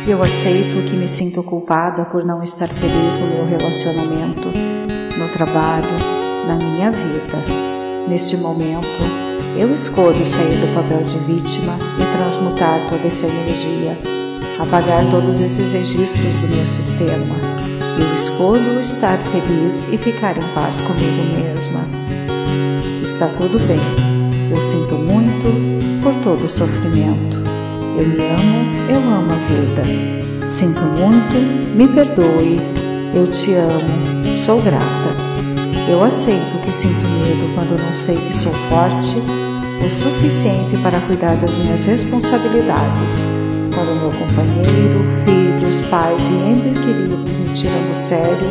Eu 0.07 0.23
aceito 0.23 0.89
que 0.89 0.95
me 0.95 1.09
sinto 1.09 1.43
culpada 1.43 2.05
por 2.05 2.25
não 2.25 2.45
estar 2.45 2.69
feliz 2.69 3.19
no 3.19 3.27
meu 3.27 3.47
relacionamento, 3.47 4.49
no 5.19 5.29
trabalho, 5.31 5.89
na 6.47 6.55
minha 6.55 6.93
vida. 6.93 7.39
Neste 8.09 8.37
momento, 8.37 9.03
eu 9.57 9.75
escolho 9.75 10.25
sair 10.25 10.59
do 10.59 10.73
papel 10.77 11.03
de 11.03 11.19
vítima 11.19 11.77
e 11.99 12.17
transmutar 12.17 12.89
toda 12.89 13.09
essa 13.09 13.27
energia, 13.27 13.99
apagar 14.61 15.11
todos 15.11 15.41
esses 15.41 15.73
registros 15.73 16.39
do 16.39 16.47
meu 16.55 16.65
sistema. 16.65 17.50
Eu 18.01 18.15
escolho 18.15 18.81
estar 18.81 19.19
feliz 19.19 19.87
e 19.93 19.99
ficar 19.99 20.35
em 20.39 20.55
paz 20.55 20.81
comigo 20.81 21.23
mesma. 21.37 21.81
Está 23.03 23.29
tudo 23.29 23.59
bem. 23.69 23.81
Eu 24.51 24.61
sinto 24.63 24.95
muito 24.95 26.03
por 26.03 26.15
todo 26.23 26.47
o 26.47 26.49
sofrimento. 26.49 27.39
Eu 27.99 28.09
me 28.09 28.17
amo, 28.17 28.73
eu 28.89 28.99
amo 28.99 29.33
a 29.33 29.37
vida. 29.37 30.47
Sinto 30.47 30.81
muito, 30.81 31.77
me 31.77 31.87
perdoe. 31.89 32.59
Eu 33.15 33.27
te 33.27 33.53
amo, 33.53 34.35
sou 34.35 34.63
grata. 34.63 35.15
Eu 35.87 36.03
aceito 36.03 36.59
que 36.65 36.73
sinto 36.73 37.07
medo 37.07 37.55
quando 37.55 37.79
não 37.79 37.95
sei 37.95 38.17
que 38.17 38.35
sou 38.35 38.53
forte 38.71 39.17
o 39.85 39.91
suficiente 39.91 40.75
para 40.83 41.01
cuidar 41.01 41.37
das 41.37 41.59
minhas 41.59 41.85
responsabilidades. 41.85 43.23
Quando 43.75 44.01
meu 44.01 44.11
companheiro, 44.11 45.05
filhos, 45.71 45.81
pais 45.89 46.29
e 46.29 46.35
entes 46.35 46.85
queridos 46.85 47.37
me 47.37 47.53
tiram 47.55 47.83
do 47.89 47.95
sério 47.95 48.49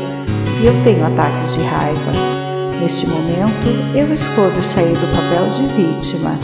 e 0.62 0.65
eu 0.65 0.84
tenho 0.84 1.05
ataques 1.05 1.53
de 1.53 1.62
raiva. 1.62 2.12
Neste 2.79 3.08
momento, 3.08 3.67
eu 3.93 4.13
escolho 4.13 4.63
sair 4.63 4.95
do 4.95 5.08
papel 5.15 5.49
de 5.49 5.63
vítima 5.73 6.39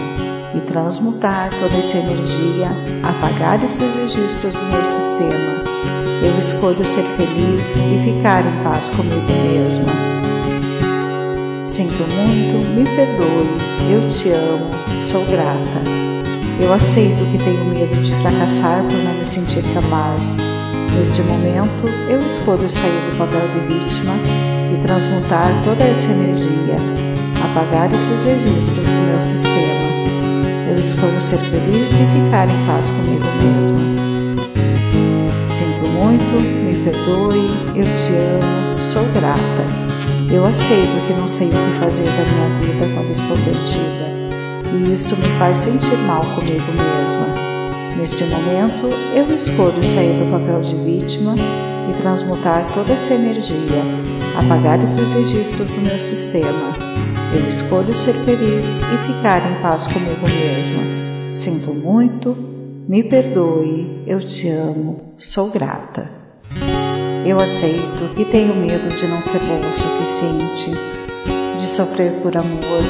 e 0.53 0.59
transmutar 0.61 1.49
toda 1.59 1.77
essa 1.77 1.97
energia, 1.97 2.67
apagar 3.03 3.63
esses 3.63 3.95
registros 3.95 4.55
do 4.57 4.65
meu 4.65 4.85
sistema. 4.85 5.63
Eu 6.21 6.38
escolho 6.38 6.85
ser 6.85 7.03
feliz 7.03 7.77
e 7.77 8.13
ficar 8.13 8.41
em 8.41 8.63
paz 8.63 8.89
comigo 8.89 9.31
mesma. 9.49 9.93
Sinto 11.63 12.03
muito, 12.07 12.57
me 12.75 12.83
perdoe, 12.83 13.91
eu 13.91 14.01
te 14.07 14.29
amo, 14.29 15.01
sou 15.01 15.23
grata. 15.25 16.05
Eu 16.59 16.71
aceito 16.73 17.23
que 17.31 17.38
tenho 17.38 17.65
medo 17.65 18.01
de 18.01 18.11
fracassar 18.21 18.81
por 18.83 18.93
não 18.93 19.13
me 19.13 19.25
sentir 19.25 19.63
capaz. 19.73 20.33
Neste 20.95 21.21
momento, 21.23 21.88
eu 22.10 22.25
escolho 22.25 22.69
sair 22.69 22.89
do 22.89 23.17
papel 23.17 23.41
de 23.49 23.73
vítima 23.73 24.13
e 24.73 24.79
transmutar 24.81 25.51
toda 25.63 25.84
essa 25.84 26.10
energia, 26.10 26.77
apagar 27.43 27.93
esses 27.93 28.23
registros 28.23 28.88
do 28.88 29.12
meu 29.12 29.19
sistema. 29.19 29.86
Eu 30.69 30.79
escolho 30.79 31.21
ser 31.21 31.38
feliz 31.38 31.91
e 31.91 32.23
ficar 32.23 32.49
em 32.49 32.65
paz 32.65 32.91
comigo 32.91 33.25
mesma. 33.43 33.77
Sinto 35.45 35.86
muito, 35.89 36.41
me 36.41 36.84
perdoe, 36.84 37.51
eu 37.75 37.86
te 37.93 38.13
amo, 38.15 38.81
sou 38.81 39.03
grata. 39.10 39.65
Eu 40.31 40.45
aceito 40.45 41.08
que 41.08 41.13
não 41.13 41.27
sei 41.27 41.49
o 41.49 41.51
que 41.51 41.79
fazer 41.79 42.05
da 42.05 42.23
minha 42.23 42.60
vida 42.60 42.93
quando 42.95 43.12
estou 43.12 43.38
perdida, 43.38 44.12
e 44.73 44.93
isso 44.93 45.15
me 45.17 45.25
faz 45.38 45.58
sentir 45.60 45.97
mal 46.08 46.21
comigo 46.21 46.63
mesma. 46.71 47.54
Neste 47.97 48.25
momento, 48.25 48.89
eu 49.15 49.34
escolho 49.34 49.81
sair 49.81 50.13
do 50.19 50.29
papel 50.29 50.60
de 50.60 50.75
vítima 50.75 51.34
e 51.89 52.01
transmutar 52.01 52.69
toda 52.73 52.91
essa 52.91 53.13
energia, 53.13 53.81
apagar 54.38 54.84
esses 54.84 55.13
registros 55.13 55.71
do 55.71 55.81
meu 55.81 55.97
sistema. 55.97 56.73
Eu 57.34 57.47
escolho 57.47 57.95
ser 57.95 58.13
feliz 58.13 58.75
e 58.75 59.13
ficar 59.13 59.49
em 59.49 59.62
paz 59.62 59.88
comigo 59.88 60.27
mesma. 60.27 61.31
Sinto 61.31 61.73
muito, 61.73 62.36
me 62.88 63.01
perdoe, 63.01 64.03
eu 64.05 64.19
te 64.19 64.49
amo, 64.49 65.13
sou 65.17 65.49
grata. 65.49 66.10
Eu 67.25 67.39
aceito 67.39 68.13
que 68.13 68.25
tenho 68.25 68.55
medo 68.55 68.89
de 68.89 69.08
não 69.08 69.23
ser 69.23 69.39
bom 69.39 69.60
o 69.60 69.73
suficiente, 69.73 70.71
de 71.58 71.67
sofrer 71.67 72.12
por 72.21 72.36
amor, 72.36 72.84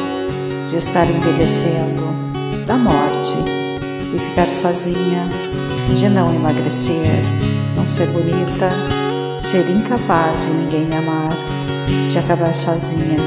de 0.68 0.78
estar 0.78 1.06
envelhecendo, 1.10 2.04
da 2.66 2.76
morte, 2.76 3.65
e 4.14 4.20
ficar 4.20 4.54
sozinha, 4.54 5.30
de 5.94 6.10
não 6.10 6.34
emagrecer, 6.34 7.24
não 7.76 7.88
ser 7.88 8.08
bonita, 8.08 8.70
ser 9.40 9.70
incapaz 9.70 10.48
e 10.48 10.50
ninguém 10.52 10.86
me 10.86 10.96
amar, 10.96 11.30
de 12.10 12.18
acabar 12.18 12.54
sozinha. 12.54 13.20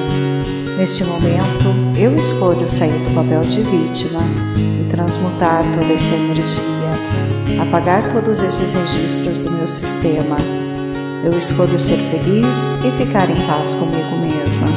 Neste 0.77 1.05
momento, 1.05 1.99
eu 1.99 2.15
escolho 2.15 2.69
sair 2.71 2.93
do 2.93 3.15
papel 3.15 3.43
de 3.43 3.63
vítima 3.63 4.21
e 4.57 4.89
transmutar 4.89 5.65
toda 5.73 5.93
essa 5.93 6.15
energia, 6.15 6.63
apagar 7.61 8.09
todos 8.13 8.41
esses 8.41 8.75
registros 8.75 9.41
do 9.41 9.51
meu 9.51 9.67
sistema. 9.67 10.37
Eu 11.25 11.37
escolho 11.37 11.79
ser 11.79 11.97
feliz 11.97 12.69
e 12.85 13.05
ficar 13.05 13.29
em 13.29 13.47
paz 13.47 13.75
comigo 13.75 14.17
mesma. 14.21 14.69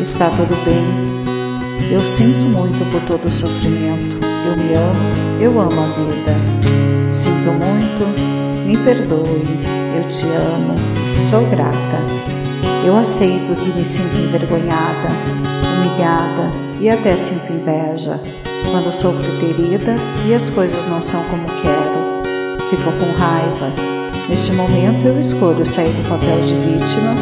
Está 0.00 0.28
tudo 0.30 0.56
bem. 0.64 1.92
Eu 1.92 2.04
sinto 2.04 2.40
muito 2.50 2.84
por 2.90 3.00
todo 3.02 3.26
o 3.26 3.30
sofrimento. 3.30 4.13
Eu 4.54 4.58
me 4.60 4.74
amo, 4.74 5.40
eu 5.40 5.60
amo 5.60 5.80
a 5.80 5.86
vida. 5.98 7.10
Sinto 7.10 7.50
muito, 7.50 8.04
me 8.64 8.76
perdoe, 8.76 9.58
eu 9.96 10.04
te 10.04 10.26
amo, 10.26 10.76
sou 11.18 11.44
grata. 11.46 11.74
Eu 12.86 12.96
aceito 12.96 13.56
que 13.56 13.70
me 13.76 13.84
sinto 13.84 14.14
envergonhada, 14.16 15.08
humilhada 15.74 16.52
e 16.78 16.88
até 16.88 17.16
sinto 17.16 17.52
inveja 17.52 18.20
quando 18.70 18.92
sofro 18.92 19.24
ferida 19.40 19.96
e 20.24 20.32
as 20.32 20.48
coisas 20.50 20.86
não 20.86 21.02
são 21.02 21.20
como 21.24 21.46
quero. 21.60 22.22
Fico 22.70 22.92
com 22.92 23.18
raiva. 23.18 23.72
Neste 24.28 24.52
momento 24.52 25.06
eu 25.06 25.18
escolho 25.18 25.66
sair 25.66 25.90
do 25.90 26.08
papel 26.08 26.40
de 26.42 26.54
vítima 26.54 27.12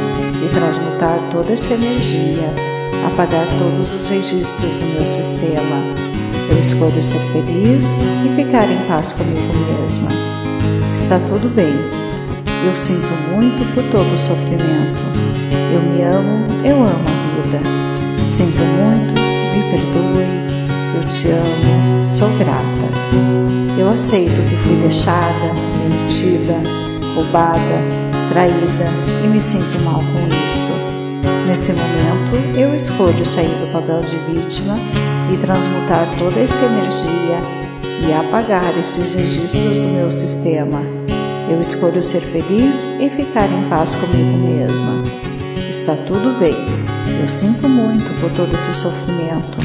e 0.45 0.55
transmutar 0.55 1.19
toda 1.31 1.55
essa 1.55 1.73
energia, 1.73 2.53
apagar 3.07 3.47
todos 3.59 3.91
os 3.91 4.11
registros 4.11 4.77
do 4.77 4.99
meu 4.99 5.07
sistema. 5.07 5.92
Eu 6.53 6.61
escolho 6.61 7.03
ser 7.03 7.19
feliz 7.19 7.97
e 7.97 8.37
ficar 8.37 8.71
em 8.71 8.87
paz 8.87 9.15
comigo 9.15 9.41
mesma. 9.81 10.11
Está 10.93 11.19
tudo 11.19 11.49
bem. 11.49 11.75
Eu 12.67 12.77
sinto 12.77 13.09
muito 13.33 13.75
por 13.75 13.83
todo 13.85 14.15
o 14.15 14.19
sofrimento. 14.19 15.01
Eu 15.73 15.81
me 15.81 16.03
amo, 16.03 16.47
eu 16.63 16.77
amo 16.77 17.05
a 17.09 17.43
vida. 17.43 17.59
Sinto 18.27 18.59
muito, 18.59 19.15
me 19.15 19.63
perdoe, 19.71 20.27
eu 20.95 21.09
te 21.09 21.29
amo, 21.29 22.07
sou 22.07 22.29
grata. 22.37 22.61
Eu 23.79 23.89
aceito 23.89 24.47
que 24.47 24.57
fui 24.57 24.77
deixada, 24.77 25.55
mentida, 25.89 26.55
roubada, 27.15 27.81
traída 28.31 28.91
e 29.25 29.27
me 29.27 29.41
sinto 29.41 29.83
mal 29.83 30.01
com 30.01 30.47
isso. 30.47 30.71
Nesse 31.49 31.73
momento, 31.73 32.59
eu 32.59 32.75
escolho 32.75 33.25
sair 33.25 33.49
do 33.49 33.73
papel 33.73 34.03
de 34.03 34.17
vítima 34.19 34.79
e 35.31 35.37
transmutar 35.37 36.07
toda 36.19 36.41
essa 36.41 36.65
energia 36.65 37.63
e 38.09 38.13
apagar 38.13 38.77
esses 38.79 39.15
registros 39.15 39.79
do 39.79 39.89
meu 39.89 40.11
sistema. 40.11 40.81
Eu 41.51 41.61
escolho 41.61 42.03
ser 42.03 42.21
feliz 42.21 42.87
e 43.01 43.09
ficar 43.11 43.51
em 43.51 43.69
paz 43.69 43.95
comigo 43.95 44.39
mesma. 44.39 45.05
Está 45.69 45.95
tudo 45.95 46.39
bem. 46.39 46.57
Eu 47.21 47.29
sinto 47.29 47.69
muito 47.69 48.13
por 48.21 48.31
todo 48.33 48.53
esse 48.55 48.73
sofrimento. 48.73 49.59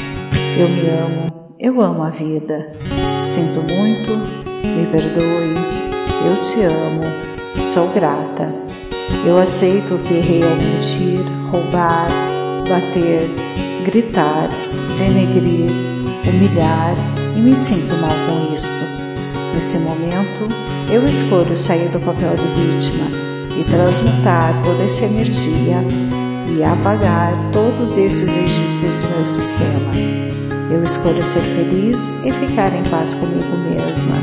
Eu 0.60 0.70
me 0.70 0.89
amo, 0.89 1.55
eu 1.60 1.82
amo 1.82 2.03
a 2.03 2.10
vida. 2.10 2.74
Sinto 3.24 3.62
muito, 3.62 4.12
me 4.64 4.86
perdoe, 4.88 5.55
eu 6.26 6.38
te 6.38 6.62
amo, 6.62 7.03
sou 7.64 7.88
grata. 7.89 8.53
Eu 9.26 9.38
aceito 9.38 9.97
que 10.03 10.16
errei 10.16 10.43
ao 10.43 10.55
mentir, 10.55 11.20
roubar, 11.51 12.08
bater, 12.68 13.30
gritar, 13.86 14.49
denegrir, 14.97 15.72
humilhar 16.28 16.95
e 17.36 17.39
me 17.39 17.55
sinto 17.55 17.95
mal 18.01 18.15
com 18.28 18.53
isto. 18.53 18.86
Nesse 19.55 19.80
momento, 19.80 20.47
eu 20.89 21.07
escolho 21.07 21.57
sair 21.57 21.89
do 21.89 21.99
papel 21.99 22.36
de 22.36 22.61
vítima 22.61 23.07
e 23.59 23.63
transmutar 23.63 24.61
toda 24.61 24.84
essa 24.84 25.05
energia 25.05 25.78
e 26.55 26.63
apagar 26.63 27.34
todos 27.51 27.97
esses 27.97 28.36
registros 28.36 28.97
do 28.97 29.09
meu 29.15 29.26
sistema. 29.26 29.91
Eu 30.70 30.84
escolho 30.84 31.26
ser 31.26 31.41
feliz 31.41 32.09
e 32.26 32.32
ficar 32.32 32.74
em 32.76 32.84
paz 32.89 33.13
comigo 33.13 33.57
mesma. 33.70 34.15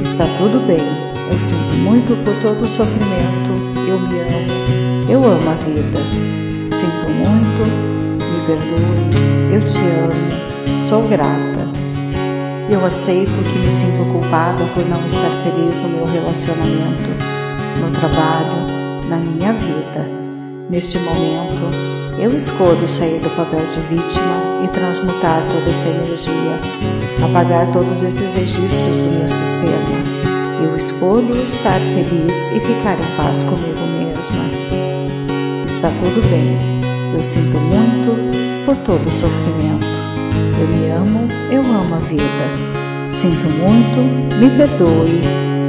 Está 0.00 0.24
tudo 0.38 0.66
bem, 0.66 0.82
eu 1.30 1.40
sinto 1.40 1.76
muito 1.78 2.16
por 2.24 2.34
todo 2.40 2.64
o 2.64 2.68
sofrimento, 2.68 3.52
eu 3.88 4.00
me 4.00 4.18
amo, 4.20 5.10
eu 5.10 5.24
amo 5.24 5.50
a 5.50 5.54
vida. 5.54 6.45
Sinto 6.68 7.08
muito, 7.10 7.62
me 8.18 8.46
perdoe, 8.46 9.54
eu 9.54 9.60
te 9.60 9.78
amo, 9.78 10.76
sou 10.76 11.06
grata. 11.08 11.66
Eu 12.68 12.84
aceito 12.84 13.30
que 13.44 13.58
me 13.60 13.70
sinto 13.70 14.04
culpada 14.12 14.64
por 14.74 14.84
não 14.86 15.04
estar 15.06 15.30
feliz 15.44 15.80
no 15.80 15.90
meu 15.90 16.06
relacionamento, 16.06 17.10
no 17.80 17.90
trabalho, 17.92 18.66
na 19.08 19.16
minha 19.16 19.52
vida. 19.52 20.10
Neste 20.68 20.98
momento, 20.98 21.70
eu 22.18 22.34
escolho 22.34 22.88
sair 22.88 23.20
do 23.20 23.30
papel 23.36 23.64
de 23.66 23.78
vítima 23.82 24.64
e 24.64 24.68
transmutar 24.68 25.42
toda 25.52 25.70
essa 25.70 25.88
energia, 25.88 26.58
apagar 27.24 27.70
todos 27.70 28.02
esses 28.02 28.34
registros 28.34 28.98
do 28.98 29.18
meu 29.18 29.28
sistema. 29.28 30.26
Eu 30.64 30.74
escolho 30.74 31.40
estar 31.42 31.78
feliz 31.78 32.46
e 32.46 32.58
ficar 32.58 32.98
em 32.98 33.16
paz 33.16 33.44
comigo 33.44 33.86
mesma. 33.98 34.65
Está 35.76 35.90
tudo 35.90 36.26
bem. 36.30 36.56
Eu 37.14 37.22
sinto 37.22 37.58
muito 37.58 38.64
por 38.64 38.74
todo 38.78 39.06
o 39.06 39.12
sofrimento. 39.12 39.86
Eu 40.58 40.68
me 40.68 40.88
amo, 40.88 41.28
eu 41.50 41.60
amo 41.60 41.96
a 41.96 41.98
vida. 41.98 43.06
Sinto 43.06 43.46
muito, 43.50 43.98
me 44.38 44.48
perdoe. 44.56 45.20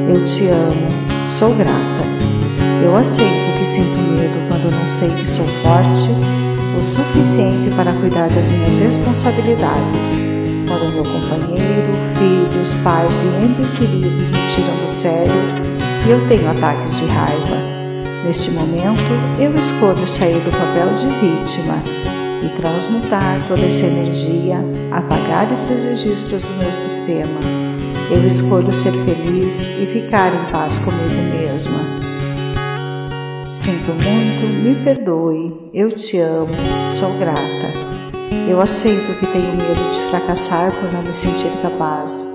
Eu 0.07 0.23
te 0.23 0.47
amo, 0.47 0.87
sou 1.27 1.53
grata. 1.55 2.05
Eu 2.81 2.95
aceito 2.95 3.59
que 3.59 3.65
sinto 3.65 3.99
medo 4.13 4.47
quando 4.47 4.71
não 4.71 4.87
sei 4.87 5.09
que 5.09 5.27
sou 5.27 5.45
forte 5.61 6.07
o 6.79 6.81
suficiente 6.81 7.69
para 7.75 7.91
cuidar 7.91 8.29
das 8.29 8.49
minhas 8.49 8.79
responsabilidades. 8.79 10.15
Quando 10.69 10.93
meu 10.93 11.03
companheiro, 11.03 11.91
filhos, 12.17 12.73
pais 12.75 13.23
e 13.23 13.43
entes 13.43 13.77
queridos 13.77 14.29
me 14.29 14.47
tiram 14.47 14.77
do 14.81 14.89
sério 14.89 15.33
e 16.07 16.11
eu 16.11 16.25
tenho 16.29 16.49
ataques 16.49 16.95
de 16.95 17.05
raiva. 17.07 17.76
Neste 18.27 18.51
momento, 18.51 19.01
eu 19.39 19.55
escolho 19.55 20.05
sair 20.05 20.37
do 20.41 20.51
papel 20.51 20.93
de 20.95 21.07
vítima 21.07 21.81
e 22.43 22.49
transmutar 22.59 23.41
toda 23.47 23.61
essa 23.61 23.85
energia, 23.85 24.57
apagar 24.91 25.49
esses 25.53 25.85
registros 25.85 26.43
do 26.43 26.53
meu 26.55 26.73
sistema. 26.73 27.39
Eu 28.11 28.27
escolho 28.27 28.73
ser 28.73 28.91
feliz 28.91 29.61
e 29.61 29.85
ficar 29.85 30.27
em 30.35 30.51
paz 30.51 30.77
comigo 30.77 31.37
mesma. 31.39 31.79
Sinto 33.53 33.93
muito, 33.93 34.45
me 34.61 34.75
perdoe, 34.83 35.71
eu 35.73 35.89
te 35.89 36.19
amo, 36.19 36.53
sou 36.89 37.17
grata. 37.19 37.39
Eu 38.45 38.59
aceito 38.59 39.17
que 39.21 39.27
tenho 39.27 39.55
medo 39.55 39.89
de 39.89 39.99
fracassar 40.09 40.73
por 40.73 40.91
não 40.91 41.01
me 41.01 41.13
sentir 41.13 41.49
capaz. 41.61 42.25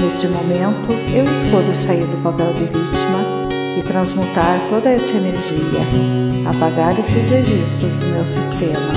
Neste 0.00 0.26
momento, 0.26 0.90
eu 1.14 1.30
escolho 1.30 1.76
sair 1.76 2.06
do 2.06 2.22
papel 2.22 2.50
de 2.54 2.64
vítima 2.64 3.43
e 3.76 3.82
transmutar 3.82 4.60
toda 4.68 4.90
essa 4.90 5.16
energia, 5.16 5.80
apagar 6.46 6.98
esses 6.98 7.28
registros 7.28 7.98
do 7.98 8.06
meu 8.06 8.26
sistema. 8.26 8.92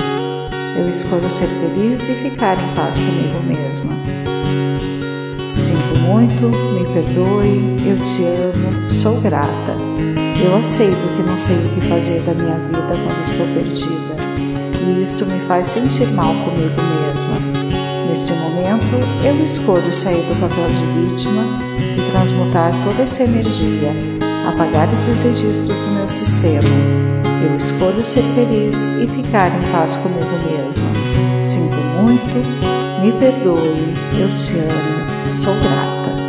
Eu 0.76 0.88
escolho 0.88 1.30
ser 1.30 1.46
feliz 1.46 2.08
e 2.08 2.12
ficar 2.12 2.56
em 2.56 2.74
paz 2.74 3.00
comigo 3.00 3.42
mesma. 3.46 3.92
Sinto 5.56 5.98
muito, 5.98 6.44
me 6.74 6.86
perdoe, 6.92 7.76
eu 7.84 7.96
te 8.04 8.24
amo, 8.24 8.90
sou 8.90 9.20
grata. 9.20 9.76
Eu 10.40 10.54
aceito 10.54 11.16
que 11.16 11.22
não 11.22 11.36
sei 11.36 11.56
o 11.56 11.68
que 11.70 11.88
fazer 11.88 12.20
da 12.20 12.32
minha 12.32 12.56
vida 12.58 12.78
quando 12.86 13.22
estou 13.22 13.46
perdida, 13.48 14.16
e 14.86 15.02
isso 15.02 15.26
me 15.26 15.40
faz 15.40 15.66
sentir 15.66 16.06
mal 16.12 16.32
comigo 16.32 16.80
mesma. 16.80 17.36
Neste 18.08 18.32
momento, 18.34 19.26
eu 19.26 19.44
escolho 19.44 19.92
sair 19.92 20.22
do 20.22 20.40
papel 20.40 20.68
de 20.70 21.10
vítima 21.10 21.42
e 21.96 22.10
transmutar 22.12 22.72
toda 22.84 23.02
essa 23.02 23.24
energia, 23.24 23.92
apagar 24.46 24.92
esses 24.92 25.22
registros 25.22 25.80
do 25.80 25.90
meu 25.92 26.08
sistema. 26.08 26.68
Eu 27.48 27.56
escolho 27.56 28.04
ser 28.04 28.22
feliz 28.34 28.84
e 28.84 29.06
ficar 29.06 29.48
em 29.48 29.72
paz 29.72 29.96
comigo 29.96 30.26
mesma. 30.50 30.86
Sinto 31.40 31.76
muito, 32.02 32.34
me 33.00 33.12
perdoe, 33.12 33.94
eu 34.20 34.28
te 34.34 34.58
amo, 34.58 35.30
sou 35.30 35.54
grata. 35.54 36.27